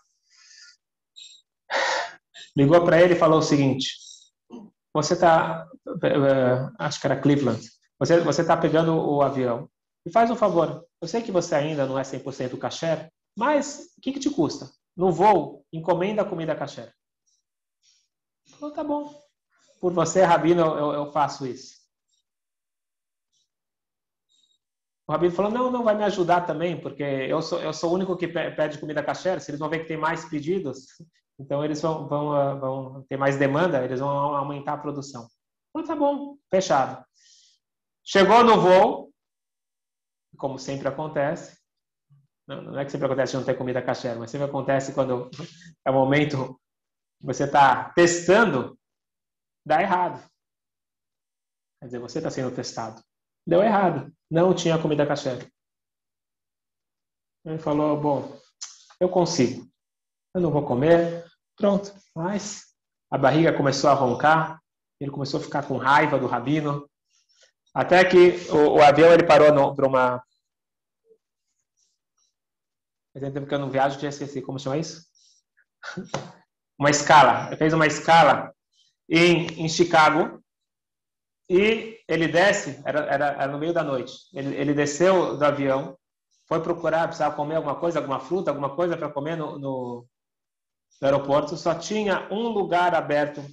ligou 2.56 2.84
para 2.84 3.00
ele 3.00 3.14
e 3.14 3.18
falou 3.18 3.38
o 3.38 3.42
seguinte: 3.42 3.96
Você 4.92 5.14
está, 5.14 5.66
eh, 6.02 6.68
acho 6.78 7.00
que 7.00 7.06
era 7.06 7.20
Cleveland, 7.20 7.60
você 7.98 8.20
você 8.20 8.42
está 8.42 8.56
pegando 8.56 8.94
o 8.94 9.22
avião 9.22 9.68
e 10.04 10.10
faz 10.10 10.30
um 10.30 10.36
favor. 10.36 10.84
Eu 11.00 11.08
sei 11.08 11.22
que 11.22 11.32
você 11.32 11.54
ainda 11.54 11.86
não 11.86 11.98
é 11.98 12.02
100% 12.02 12.58
kasher, 12.58 13.10
mas 13.36 13.94
o 13.96 14.00
que, 14.00 14.12
que 14.12 14.20
te 14.20 14.30
custa? 14.30 14.70
No 14.96 15.12
voo, 15.12 15.64
encomenda 15.72 16.24
comida 16.24 16.54
kasher. 16.54 16.94
Falou, 18.58 18.74
tá 18.74 18.84
bom. 18.84 19.14
Por 19.80 19.92
você, 19.92 20.22
Rabino, 20.22 20.62
eu, 20.62 20.92
eu 20.92 21.12
faço 21.12 21.46
isso. 21.46 21.84
O 25.06 25.12
Rabino 25.12 25.34
falou, 25.34 25.50
não, 25.50 25.70
não 25.70 25.84
vai 25.84 25.94
me 25.94 26.04
ajudar 26.04 26.42
também, 26.42 26.80
porque 26.80 27.02
eu 27.02 27.42
sou, 27.42 27.60
eu 27.60 27.72
sou 27.74 27.90
o 27.90 27.94
único 27.94 28.16
que 28.16 28.26
pede 28.26 28.78
comida 28.78 29.02
kasher. 29.02 29.40
Se 29.40 29.50
eles 29.50 29.58
vão 29.58 29.68
ver 29.68 29.80
que 29.80 29.88
tem 29.88 29.96
mais 29.98 30.24
pedidos, 30.24 30.86
então 31.38 31.64
eles 31.64 31.82
vão, 31.82 32.08
vão, 32.08 32.32
ah, 32.32 32.54
vão 32.54 33.02
ter 33.08 33.16
mais 33.16 33.36
demanda, 33.36 33.84
eles 33.84 34.00
vão 34.00 34.08
aumentar 34.08 34.74
a 34.74 34.78
produção. 34.78 35.28
Falou, 35.72 35.86
tá 35.86 35.96
bom, 35.96 36.38
fechado. 36.50 37.04
Chegou 38.02 38.44
no 38.44 38.60
voo, 38.60 39.12
como 40.38 40.58
sempre 40.58 40.88
acontece, 40.88 41.58
não, 42.46 42.62
não 42.62 42.78
é 42.78 42.84
que 42.84 42.90
sempre 42.90 43.06
acontece 43.06 43.36
não 43.36 43.44
ter 43.44 43.56
comida 43.56 43.82
kasher, 43.82 44.18
mas 44.18 44.30
sempre 44.30 44.46
acontece 44.46 44.92
quando 44.92 45.30
é 45.84 45.90
o 45.90 45.94
momento 45.94 46.60
que 47.20 47.26
você 47.26 47.44
está 47.44 47.90
testando, 47.90 48.78
dá 49.66 49.80
errado. 49.80 50.22
Quer 51.80 51.86
dizer, 51.86 51.98
você 51.98 52.18
está 52.18 52.30
sendo 52.30 52.54
testado. 52.54 53.02
Deu 53.46 53.62
errado. 53.62 54.12
Não 54.30 54.54
tinha 54.54 54.80
comida 54.80 55.06
kasher. 55.06 55.50
Ele 57.44 57.58
falou, 57.58 58.00
bom, 58.00 58.40
eu 58.98 59.08
consigo. 59.08 59.68
Eu 60.34 60.40
não 60.40 60.50
vou 60.50 60.66
comer, 60.66 61.24
Pronto. 61.56 61.92
Mas 62.14 62.74
a 63.10 63.18
barriga 63.18 63.52
começou 63.52 63.90
a 63.90 63.94
roncar, 63.94 64.60
ele 65.00 65.10
começou 65.10 65.40
a 65.40 65.42
ficar 65.42 65.66
com 65.66 65.76
raiva 65.76 66.18
do 66.18 66.26
rabino, 66.26 66.88
até 67.72 68.04
que 68.04 68.50
o, 68.50 68.76
o 68.76 68.82
avião 68.82 69.12
ele 69.12 69.26
parou 69.26 69.74
para 69.74 69.86
uma. 69.86 70.22
Faz 73.14 73.32
tempo 73.32 73.46
que 73.46 73.54
eu 73.54 73.58
não 73.60 73.70
viajo, 73.70 74.00
já 74.00 74.08
esqueci. 74.08 74.42
Como 74.42 74.58
chama 74.58 74.76
isso? 74.76 75.06
uma 76.78 76.90
escala. 76.90 77.46
Ele 77.48 77.56
fez 77.56 77.72
uma 77.72 77.86
escala 77.86 78.52
em, 79.08 79.46
em 79.64 79.68
Chicago 79.68 80.42
e 81.48 82.00
ele 82.08 82.26
desce, 82.26 82.82
era, 82.84 83.00
era, 83.06 83.26
era 83.26 83.52
no 83.52 83.58
meio 83.58 83.72
da 83.72 83.82
noite. 83.82 84.12
Ele, 84.32 84.54
ele, 84.56 84.74
desceu 84.74 85.36
do 85.36 85.44
avião, 85.44 85.96
foi 86.46 86.60
procurar, 86.60 87.06
precisava 87.06 87.36
comer 87.36 87.56
alguma 87.56 87.76
coisa, 87.76 87.98
alguma 87.98 88.18
fruta, 88.18 88.50
alguma 88.50 88.74
coisa 88.74 88.96
para 88.96 89.10
comer 89.10 89.36
no, 89.36 89.58
no, 89.58 90.06
no 91.00 91.06
aeroporto. 91.06 91.56
Só 91.56 91.74
tinha 91.74 92.26
um 92.32 92.48
lugar 92.48 92.94
aberto 92.94 93.44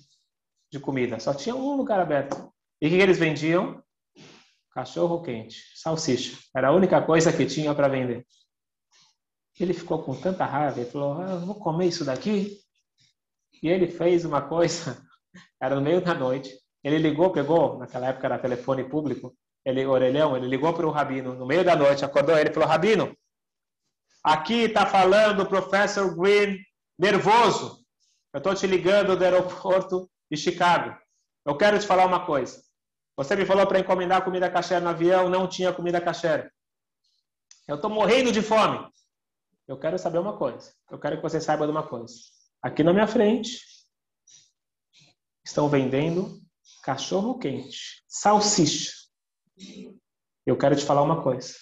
de 0.72 0.80
comida, 0.80 1.20
só 1.20 1.34
tinha 1.34 1.56
um 1.56 1.76
lugar 1.76 2.00
aberto. 2.00 2.52
E 2.82 2.88
o 2.88 2.90
que 2.90 2.96
eles 2.96 3.20
vendiam? 3.20 3.82
Cachorro 4.72 5.22
quente, 5.22 5.62
salsicha. 5.76 6.38
Era 6.56 6.70
a 6.70 6.74
única 6.74 7.02
coisa 7.02 7.32
que 7.32 7.46
tinha 7.46 7.76
para 7.76 7.90
vender. 7.90 8.26
Ele 9.62 9.74
ficou 9.74 10.02
com 10.02 10.16
tanta 10.16 10.46
raiva, 10.46 10.80
ele 10.80 10.90
falou: 10.90 11.22
ah, 11.22 11.36
vou 11.38 11.56
comer 11.56 11.88
isso 11.88 12.04
daqui. 12.04 12.60
E 13.62 13.70
ele 13.70 13.88
fez 13.88 14.26
uma 14.26 14.42
coisa, 14.42 15.02
era 15.62 15.76
no 15.76 15.82
meio 15.82 16.02
da 16.02 16.14
noite. 16.14 16.52
Ele 16.84 16.98
ligou, 16.98 17.32
pegou, 17.32 17.78
naquela 17.78 18.08
época 18.08 18.26
era 18.26 18.40
telefone 18.40 18.84
público, 18.84 19.36
ele, 19.64 19.86
orelhão, 19.86 20.36
ele 20.36 20.48
ligou 20.48 20.74
para 20.74 20.88
o 20.88 20.92
rabino 20.92 21.36
no 21.36 21.46
meio 21.46 21.64
da 21.64 21.76
noite, 21.76 22.04
acordou 22.04 22.38
ele 22.38 22.52
falou: 22.52 22.68
Rabino, 22.68 23.16
aqui 24.24 24.64
está 24.64 24.86
falando 24.86 25.42
o 25.42 25.46
professor 25.46 26.16
Green 26.16 26.58
nervoso. 26.98 27.82
Eu 28.34 28.38
estou 28.38 28.56
te 28.56 28.66
ligando 28.66 29.16
do 29.16 29.24
aeroporto 29.24 30.10
de 30.32 30.38
Chicago. 30.38 30.98
Eu 31.46 31.58
quero 31.58 31.78
te 31.78 31.86
falar 31.86 32.06
uma 32.06 32.26
coisa. 32.26 32.62
Você 33.18 33.36
me 33.36 33.46
falou 33.46 33.68
para 33.68 33.80
encomendar 33.80 34.24
comida 34.24 34.50
caché 34.50 34.80
no 34.80 34.90
avião, 34.90 35.30
não 35.30 35.48
tinha 35.48 35.74
comida 35.74 36.00
caché. 36.00 36.50
Eu 37.68 37.76
estou 37.76 37.90
morrendo 37.90 38.32
de 38.32 38.42
fome. 38.42 38.80
Eu 39.72 39.80
quero 39.80 39.98
saber 39.98 40.18
uma 40.18 40.38
coisa. 40.38 40.74
Eu 40.90 41.00
quero 41.00 41.16
que 41.16 41.22
você 41.22 41.40
saiba 41.40 41.66
de 41.66 41.72
uma 41.72 41.88
coisa. 41.88 42.14
Aqui 42.62 42.84
na 42.84 42.92
minha 42.92 43.08
frente 43.08 43.62
estão 45.46 45.70
vendendo 45.70 46.42
cachorro 46.84 47.40
quente, 47.40 48.04
salsicha. 48.06 48.92
Eu 50.46 50.58
quero 50.58 50.76
te 50.76 50.84
falar 50.84 51.02
uma 51.02 51.24
coisa. 51.24 51.56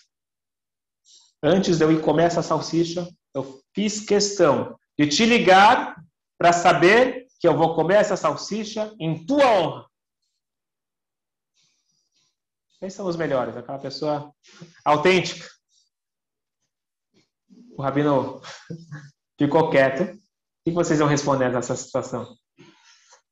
Antes 1.43 1.77
de 1.77 1.83
eu 1.83 1.91
ir 1.91 2.01
comer 2.01 2.23
essa 2.23 2.41
salsicha, 2.41 3.07
eu 3.31 3.61
fiz 3.75 4.03
questão 4.03 4.75
de 4.97 5.07
te 5.07 5.23
ligar 5.23 5.95
para 6.35 6.51
saber 6.51 7.27
que 7.39 7.47
eu 7.47 7.55
vou 7.55 7.75
comer 7.75 7.97
essa 7.97 8.17
salsicha 8.17 8.91
em 8.99 9.23
tua 9.23 9.45
honra. 9.45 9.89
Quem 12.79 12.89
são 12.89 13.05
os 13.05 13.15
melhores? 13.15 13.55
Aquela 13.55 13.77
pessoa 13.77 14.33
autêntica. 14.83 15.58
O 17.79 17.81
rabino 17.81 18.41
ficou 19.39 19.69
quieto 19.69 20.21
que 20.65 20.71
vocês 20.73 20.99
vão 20.99 21.07
responder 21.07 21.49
nessa 21.49 21.77
situação? 21.77 22.35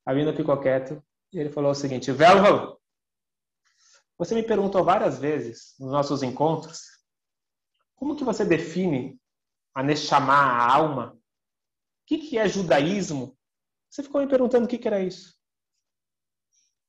A 0.06 0.14
Vina 0.14 0.34
ficou 0.34 0.58
quieto 0.58 1.04
e 1.34 1.38
ele 1.38 1.50
falou 1.50 1.72
o 1.72 1.76
seguinte: 1.76 2.14
Velval, 2.14 2.80
você 4.18 4.34
me 4.34 4.42
perguntou 4.42 4.86
várias 4.86 5.20
vezes 5.20 5.76
nos 5.78 5.92
nossos 5.92 6.24
encontros 6.24 6.80
como 7.98 8.16
que 8.16 8.24
você 8.24 8.46
define 8.46 9.20
a 9.76 9.84
Neshama, 9.84 10.34
a 10.34 10.74
alma? 10.74 11.12
O 11.12 11.20
que, 12.06 12.18
que 12.18 12.38
é 12.38 12.48
judaísmo? 12.48 13.38
Você 13.90 14.02
ficou 14.02 14.22
me 14.22 14.30
perguntando 14.30 14.64
o 14.64 14.70
que, 14.70 14.78
que 14.78 14.88
era 14.88 15.02
isso. 15.02 15.36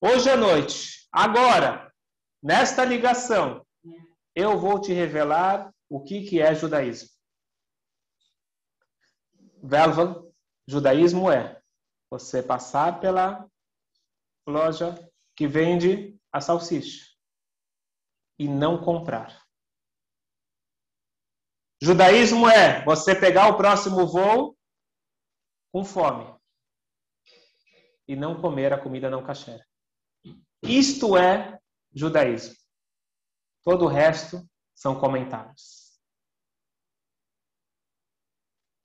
Hoje 0.00 0.30
à 0.30 0.36
noite, 0.36 1.08
agora, 1.10 1.92
nesta 2.40 2.84
ligação, 2.84 3.66
eu 4.32 4.56
vou 4.60 4.80
te 4.80 4.92
revelar 4.92 5.74
o 5.88 6.04
que, 6.04 6.22
que 6.22 6.40
é 6.40 6.54
judaísmo. 6.54 7.17
Velval, 9.62 10.32
Judaísmo 10.66 11.30
é 11.30 11.60
você 12.10 12.42
passar 12.42 13.00
pela 13.00 13.48
loja 14.46 14.94
que 15.36 15.46
vende 15.46 16.18
a 16.32 16.40
salsicha 16.40 17.06
e 18.38 18.48
não 18.48 18.82
comprar. 18.82 19.44
Judaísmo 21.80 22.48
é 22.48 22.84
você 22.84 23.14
pegar 23.14 23.48
o 23.48 23.56
próximo 23.56 24.06
voo 24.06 24.56
com 25.72 25.84
fome 25.84 26.36
e 28.06 28.16
não 28.16 28.40
comer 28.40 28.72
a 28.72 28.80
comida 28.80 29.10
não 29.10 29.22
kasher. 29.22 29.64
Isto 30.62 31.16
é 31.16 31.60
judaísmo. 31.92 32.56
Todo 33.62 33.84
o 33.84 33.88
resto 33.88 34.48
são 34.74 34.98
comentários. 34.98 35.87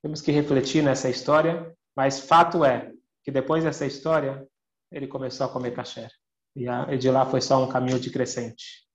Temos 0.03 0.19
que 0.19 0.33
refletir 0.33 0.83
nessa 0.83 1.09
história, 1.09 1.73
mas 1.95 2.19
fato 2.19 2.65
é 2.65 2.91
que 3.23 3.31
depois 3.31 3.63
dessa 3.63 3.85
história, 3.85 4.45
ele 4.91 5.07
começou 5.07 5.45
a 5.47 5.49
comer 5.49 5.73
kasher. 5.73 6.11
E 6.55 6.97
de 6.97 7.09
lá 7.09 7.25
foi 7.25 7.39
só 7.39 7.63
um 7.63 7.69
caminho 7.69 7.97
de 7.97 8.11
crescente. 8.11 8.85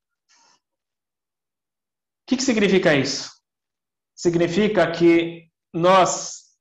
O 2.23 2.29
que, 2.29 2.37
que 2.37 2.43
significa 2.43 2.95
isso? 2.95 3.33
Significa 4.15 4.93
que 4.93 5.51
nós 5.73 6.59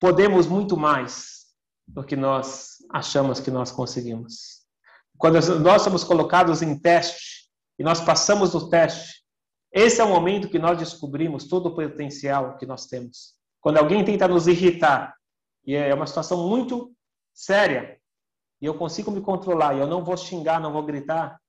podemos 0.00 0.48
muito 0.48 0.76
mais 0.76 1.46
do 1.86 2.02
que 2.02 2.16
nós 2.16 2.78
achamos 2.90 3.38
que 3.38 3.50
nós 3.50 3.70
conseguimos. 3.70 4.66
Quando 5.16 5.38
nós 5.60 5.82
somos 5.82 6.02
colocados 6.02 6.62
em 6.62 6.76
teste 6.76 7.48
e 7.78 7.84
nós 7.84 8.00
passamos 8.00 8.50
do 8.50 8.68
teste, 8.68 9.19
esse 9.72 10.00
é 10.00 10.04
o 10.04 10.08
momento 10.08 10.48
que 10.48 10.58
nós 10.58 10.78
descobrimos 10.78 11.46
todo 11.46 11.66
o 11.66 11.74
potencial 11.74 12.56
que 12.58 12.66
nós 12.66 12.86
temos. 12.86 13.34
Quando 13.60 13.78
alguém 13.78 14.04
tenta 14.04 14.26
nos 14.26 14.48
irritar, 14.48 15.14
e 15.64 15.74
é 15.74 15.94
uma 15.94 16.06
situação 16.06 16.48
muito 16.48 16.92
séria, 17.32 18.00
e 18.60 18.66
eu 18.66 18.76
consigo 18.76 19.10
me 19.10 19.20
controlar, 19.20 19.74
e 19.74 19.80
eu 19.80 19.86
não 19.86 20.04
vou 20.04 20.16
xingar, 20.16 20.60
não 20.60 20.72
vou 20.72 20.82
gritar, 20.82 21.40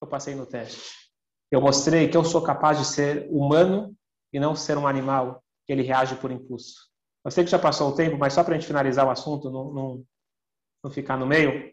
eu 0.00 0.08
passei 0.08 0.34
no 0.34 0.46
teste. 0.46 1.10
Eu 1.50 1.60
mostrei 1.60 2.08
que 2.08 2.16
eu 2.16 2.24
sou 2.24 2.42
capaz 2.42 2.78
de 2.78 2.84
ser 2.84 3.28
humano 3.30 3.94
e 4.32 4.40
não 4.40 4.56
ser 4.56 4.78
um 4.78 4.86
animal 4.86 5.42
que 5.64 5.72
ele 5.72 5.82
reage 5.82 6.16
por 6.16 6.30
impulso. 6.30 6.90
Eu 7.24 7.30
sei 7.30 7.44
que 7.44 7.50
já 7.50 7.58
passou 7.58 7.90
o 7.90 7.94
tempo, 7.94 8.16
mas 8.16 8.32
só 8.32 8.42
para 8.42 8.54
a 8.54 8.58
gente 8.58 8.66
finalizar 8.66 9.06
o 9.06 9.10
assunto, 9.10 9.50
não, 9.50 9.72
não, 9.72 10.04
não 10.82 10.90
ficar 10.90 11.16
no 11.16 11.26
meio. 11.26 11.72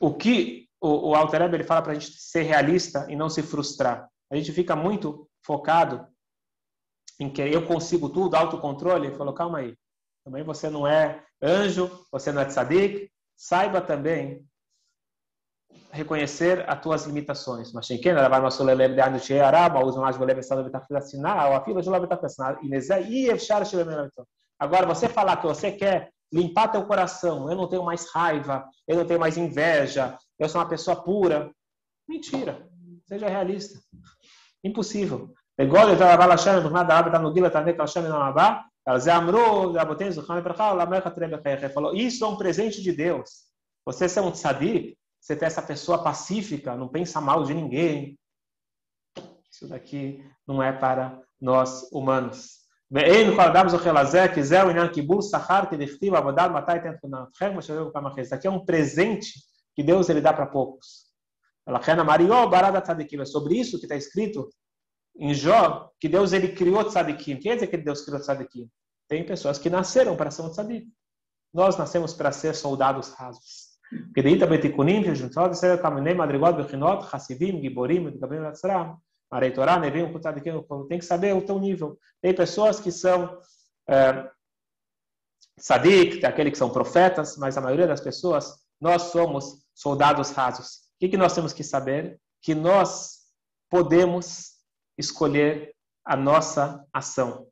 O 0.00 0.14
que 0.14 0.67
o, 0.80 1.10
o 1.10 1.14
Alter 1.14 1.42
Ebe, 1.42 1.56
ele 1.56 1.64
fala 1.64 1.82
para 1.82 1.92
a 1.92 1.94
gente 1.94 2.12
ser 2.12 2.42
realista 2.42 3.06
e 3.08 3.16
não 3.16 3.28
se 3.28 3.42
frustrar. 3.42 4.08
A 4.30 4.36
gente 4.36 4.52
fica 4.52 4.76
muito 4.76 5.28
focado 5.44 6.06
em 7.18 7.28
que 7.30 7.42
eu 7.42 7.66
consigo 7.66 8.08
tudo, 8.08 8.36
autocontrole. 8.36 9.08
Ele 9.08 9.16
falou, 9.16 9.34
calma 9.34 9.58
aí. 9.58 9.76
Também 10.24 10.44
você 10.44 10.68
não 10.68 10.86
é 10.86 11.24
anjo, 11.42 11.90
você 12.12 12.30
não 12.30 12.42
é 12.42 12.44
tzadik. 12.44 13.10
Saiba 13.36 13.80
também 13.80 14.46
reconhecer 15.90 16.68
as 16.68 16.80
tuas 16.80 17.04
limitações. 17.06 17.72
Mas 17.72 17.86
quem 17.86 18.00
era 18.08 18.28
vai 18.28 18.40
nosso 18.40 18.62
lelem 18.62 18.94
de 18.94 19.00
ano 19.00 19.18
de 19.18 19.40
araba, 19.40 19.84
usa 19.84 20.00
mais 20.00 20.16
bolé 20.16 20.38
estado 20.38 20.64
de 20.64 20.70
tafinar, 20.70 21.50
ou 21.50 21.56
a 21.56 21.64
fila 21.64 21.82
de 21.82 21.88
lá 21.88 22.06
tafinar, 22.06 22.58
e 22.62 22.68
nezé 22.68 23.02
e 23.02 23.28
efshar 23.28 23.62
Agora 24.58 24.86
você 24.86 25.08
falar 25.08 25.36
que 25.38 25.46
você 25.46 25.72
quer 25.72 26.10
limpar 26.32 26.68
teu 26.68 26.84
coração, 26.86 27.50
eu 27.50 27.56
não 27.56 27.68
tenho 27.68 27.84
mais 27.84 28.10
raiva, 28.12 28.68
eu 28.86 28.96
não 28.96 29.06
tenho 29.06 29.20
mais 29.20 29.38
inveja, 29.38 30.18
eu 30.39 30.49
sou 30.49 30.61
uma 30.61 30.69
pessoa 30.69 31.03
pura. 31.03 31.51
Mentira. 32.07 32.67
Seja 33.07 33.27
realista. 33.27 33.79
Impossível. 34.63 35.29
וגודל 35.61 35.97
תאווה 35.97 36.27
לשם 36.27 36.59
דוגמת 36.63 36.87
דאב 36.87 37.07
את 37.07 37.13
המגיל 37.13 37.45
לתענק 37.45 37.79
השם 37.79 38.03
מן 38.03 38.11
המבא, 38.11 38.53
על 38.85 38.99
זה 38.99 39.17
אמרו 39.17 39.73
רבותינו 39.73 40.11
זכרם 40.11 40.37
לברכה, 40.37 40.71
ולמלך 40.73 41.07
תראה 41.07 41.27
בחייך. 41.27 41.63
falou, 41.73 41.93
isso 41.93 42.25
é 42.25 42.27
um 42.27 42.37
presente 42.37 42.81
de 42.81 42.91
Deus. 42.91 43.29
Você 43.85 44.09
ser 44.09 44.21
um 44.21 44.31
tzadik, 44.31 44.97
você 45.19 45.35
ter 45.35 45.45
essa 45.45 45.61
pessoa 45.61 46.03
pacífica, 46.03 46.75
não 46.75 46.87
pensa 46.87 47.21
mal 47.21 47.43
de 47.43 47.53
ninguém. 47.53 48.17
Isso 49.51 49.67
daqui 49.67 50.25
não 50.47 50.61
é 50.63 50.71
para 50.71 51.21
nós 51.41 51.89
humanos. 51.91 52.63
ואין 52.91 53.35
כל 53.35 53.41
אדם 53.41 53.69
זוכה 53.69 53.91
לזה, 53.91 54.25
כי 54.35 54.43
זהו 54.43 54.69
עניין 54.69 54.87
קיבול 54.87 55.21
שכר 55.21 55.61
כדכתיב 55.71 56.13
עבודה 56.13 56.47
מתי 56.47 56.71
תן 56.83 56.95
תכונתכם, 56.97 57.57
ושווה 57.57 57.91
כמה 57.93 58.09
חסד. 58.09 58.35
Aqui 58.35 58.47
é 58.47 58.51
um 58.51 58.65
presente 58.65 59.39
que 59.77 59.83
Deus 59.83 60.09
ele 60.09 60.21
dá 60.21 60.33
para 60.33 60.45
poucos. 60.45 61.13
לכן 61.67 61.99
אמר 61.99 62.49
barada 62.49 62.77
הצדיקים. 62.77 63.21
É 63.21 63.25
sobre 63.25 63.55
isso 63.55 63.79
que 63.79 63.85
está 63.85 63.95
escrito 63.95 64.49
em 65.17 65.33
Jó 65.33 65.89
que 65.99 66.09
Deus 66.09 66.33
ele 66.33 66.49
criou 66.49 66.83
tzadikim. 66.83 67.37
Quer 67.37 67.55
dizer 67.55 67.67
que 67.67 67.77
Deus 67.77 68.01
criou 68.01 68.19
tzadikim? 68.19 68.69
Tem 69.07 69.25
pessoas 69.25 69.57
que 69.57 69.69
nasceram 69.69 70.15
para 70.15 70.31
ser 70.31 70.41
um 70.41 70.49
tzadik. 70.49 70.87
Nós 71.53 71.77
nascemos 71.77 72.13
para 72.13 72.31
ser 72.31 72.53
soldados 72.55 73.09
rasos. 73.09 73.73
כדאית 74.15 74.41
בתיקונים 74.43 75.03
של 75.03 75.15
שמצוות 75.15 75.51
ישראל 75.51 75.77
כמיני 75.77 76.13
מדרגות 76.13 76.55
בחינות, 76.57 77.03
חסידים, 77.03 77.61
גיבורים, 77.61 78.05
מתגברים 78.05 78.41
לעצרם, 78.41 78.93
הרי 79.31 79.51
תורה, 79.51 79.77
נביאים, 79.77 80.17
tzadikim, 80.17 80.87
tem 80.89 80.99
que 80.99 81.05
saber 81.05 81.33
o 81.33 81.41
teu 81.41 81.59
nível. 81.59 81.97
Tem 82.21 82.33
pessoas 82.33 82.79
que 82.79 82.91
são 82.91 83.37
é, 83.87 84.27
Sadik, 85.59 86.19
tem 86.19 86.29
aqueles 86.29 86.53
que 86.53 86.57
são 86.57 86.69
profetas, 86.69 87.37
mas 87.37 87.57
a 87.57 87.61
maioria 87.61 87.87
das 87.87 88.01
pessoas, 88.01 88.55
nós 88.80 89.02
somos 89.02 89.64
soldados 89.74 90.30
rasos. 90.30 90.88
O 90.96 90.98
que, 91.00 91.08
que 91.08 91.16
nós 91.16 91.34
temos 91.34 91.52
que 91.52 91.62
saber? 91.62 92.20
Que 92.42 92.54
nós 92.54 93.18
podemos 93.70 94.58
escolher 94.96 95.74
a 96.04 96.16
nossa 96.16 96.84
ação. 96.92 97.48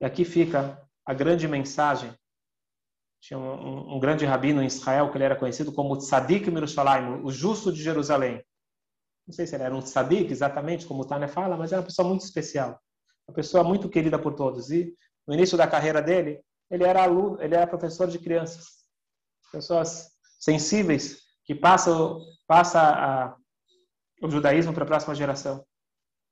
E 0.00 0.04
aqui 0.04 0.24
fica 0.24 0.82
a 1.06 1.14
grande 1.14 1.46
mensagem. 1.46 2.12
Tinha 3.20 3.38
um, 3.38 3.52
um, 3.52 3.96
um 3.96 4.00
grande 4.00 4.24
rabino 4.24 4.62
em 4.62 4.66
Israel 4.66 5.10
que 5.10 5.16
ele 5.16 5.24
era 5.24 5.36
conhecido 5.36 5.72
como 5.72 5.96
Tzadik 5.96 6.50
Mirushalayim, 6.50 7.22
o 7.22 7.30
justo 7.30 7.72
de 7.72 7.82
Jerusalém. 7.82 8.44
Não 9.26 9.32
sei 9.32 9.46
se 9.46 9.54
ele 9.54 9.62
era 9.62 9.74
um 9.74 9.80
tzadik, 9.80 10.30
exatamente 10.30 10.86
como 10.86 11.02
o 11.02 11.06
Tânia 11.06 11.28
fala, 11.28 11.56
mas 11.56 11.72
era 11.72 11.80
uma 11.80 11.86
pessoa 11.86 12.08
muito 12.08 12.22
especial. 12.22 12.80
Uma 13.28 13.34
pessoa 13.34 13.62
muito 13.62 13.88
querida 13.88 14.18
por 14.18 14.34
todos. 14.34 14.70
E 14.70 14.96
no 15.26 15.34
início 15.34 15.56
da 15.56 15.66
carreira 15.66 16.02
dele, 16.02 16.42
ele 16.70 16.84
era 16.84 17.04
aluno, 17.04 17.40
ele 17.40 17.54
era 17.54 17.66
professor 17.66 18.08
de 18.08 18.18
crianças. 18.18 18.82
Pessoas 19.52 20.11
sensíveis 20.42 21.22
que 21.44 21.54
passam 21.54 22.20
passa 22.48 22.80
a, 22.80 23.36
o 24.20 24.28
judaísmo 24.28 24.74
para 24.74 24.82
a 24.82 24.86
próxima 24.86 25.14
geração. 25.14 25.64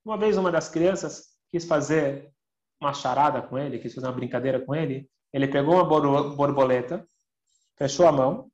Uma 0.05 0.19
vez 0.19 0.37
uma 0.37 0.51
das 0.51 0.69
crianças 0.69 1.29
quis 1.49 1.65
fazer 1.65 2.33
uma 2.81 2.93
charada 2.93 3.41
com 3.41 3.57
ele, 3.57 3.79
quis 3.79 3.95
fazer 3.95 4.09
uma 4.09 4.13
brincadeira 4.13 4.61
com 4.61 4.75
ele. 4.75 5.09
Ele 5.33 5.47
pegou 5.47 5.75
uma 5.75 5.85
borboleta, 5.85 7.09
fechou 7.79 8.07
a 8.09 8.13
mão 8.13 8.51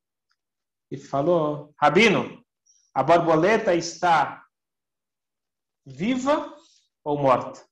e 0.90 0.99
falou: 0.99 1.75
Rabino, 1.81 2.45
a 2.95 3.03
borboleta 3.03 3.75
está 3.75 4.45
viva 5.87 6.55
ou 7.03 7.19
morta? 7.19 7.64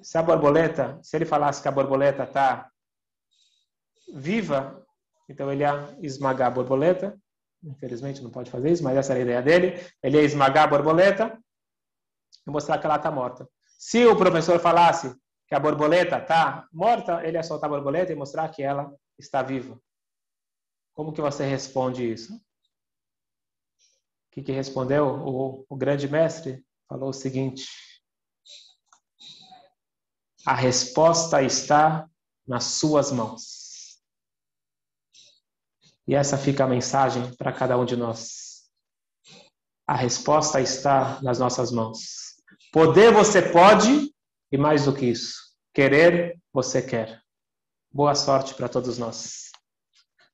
Se 0.00 0.16
a 0.16 0.22
borboleta, 0.22 0.98
se 1.02 1.14
ele 1.14 1.26
falasse 1.26 1.60
que 1.60 1.68
a 1.68 1.72
borboleta 1.72 2.24
está 2.24 2.70
viva, 4.14 4.82
então 5.30 5.50
ele 5.52 5.62
ia 5.62 5.96
esmagar 6.02 6.48
a 6.48 6.50
borboleta. 6.50 7.16
Infelizmente 7.62 8.20
não 8.20 8.30
pode 8.30 8.50
fazer 8.50 8.72
isso, 8.72 8.82
mas 8.82 8.96
essa 8.96 9.12
era 9.12 9.20
a 9.20 9.22
ideia 9.22 9.42
dele. 9.42 9.80
Ele 10.02 10.16
ia 10.16 10.24
esmagar 10.24 10.64
a 10.64 10.66
borboleta 10.66 11.38
e 12.46 12.50
mostrar 12.50 12.78
que 12.78 12.86
ela 12.86 12.96
está 12.96 13.12
morta. 13.12 13.48
Se 13.78 14.04
o 14.06 14.16
professor 14.16 14.58
falasse 14.58 15.14
que 15.46 15.54
a 15.54 15.60
borboleta 15.60 16.18
está 16.18 16.66
morta, 16.72 17.24
ele 17.24 17.36
ia 17.36 17.44
soltar 17.44 17.70
a 17.70 17.72
borboleta 17.72 18.12
e 18.12 18.16
mostrar 18.16 18.48
que 18.48 18.62
ela 18.62 18.92
está 19.16 19.40
viva. 19.40 19.80
Como 20.94 21.12
que 21.12 21.20
você 21.20 21.44
responde 21.44 22.10
isso? 22.10 22.34
O 22.34 22.40
que, 24.32 24.42
que 24.42 24.52
respondeu 24.52 25.06
o, 25.06 25.64
o 25.68 25.76
grande 25.76 26.08
mestre? 26.08 26.64
Falou 26.88 27.10
o 27.10 27.12
seguinte: 27.12 27.68
a 30.44 30.54
resposta 30.54 31.40
está 31.40 32.08
nas 32.46 32.64
suas 32.64 33.12
mãos. 33.12 33.59
E 36.10 36.14
essa 36.16 36.36
fica 36.36 36.64
a 36.64 36.66
mensagem 36.66 37.32
para 37.36 37.52
cada 37.52 37.78
um 37.78 37.84
de 37.84 37.94
nós. 37.94 38.64
A 39.86 39.94
resposta 39.94 40.60
está 40.60 41.20
nas 41.22 41.38
nossas 41.38 41.70
mãos. 41.70 42.34
Poder 42.72 43.12
você 43.12 43.40
pode, 43.40 44.12
e 44.50 44.58
mais 44.58 44.86
do 44.86 44.92
que 44.92 45.06
isso, 45.06 45.36
querer 45.72 46.36
você 46.52 46.82
quer. 46.82 47.20
Boa 47.94 48.16
sorte 48.16 48.54
para 48.54 48.68
todos 48.68 48.98
nós. 48.98 49.52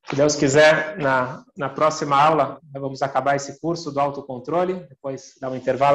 Se 0.08 0.16
Deus 0.16 0.34
quiser, 0.34 0.96
na, 0.96 1.44
na 1.54 1.68
próxima 1.68 2.18
aula, 2.18 2.58
vamos 2.72 3.02
acabar 3.02 3.36
esse 3.36 3.60
curso 3.60 3.92
do 3.92 4.00
autocontrole, 4.00 4.86
depois 4.88 5.34
dar 5.38 5.50
um 5.50 5.56
intervalo 5.56 5.94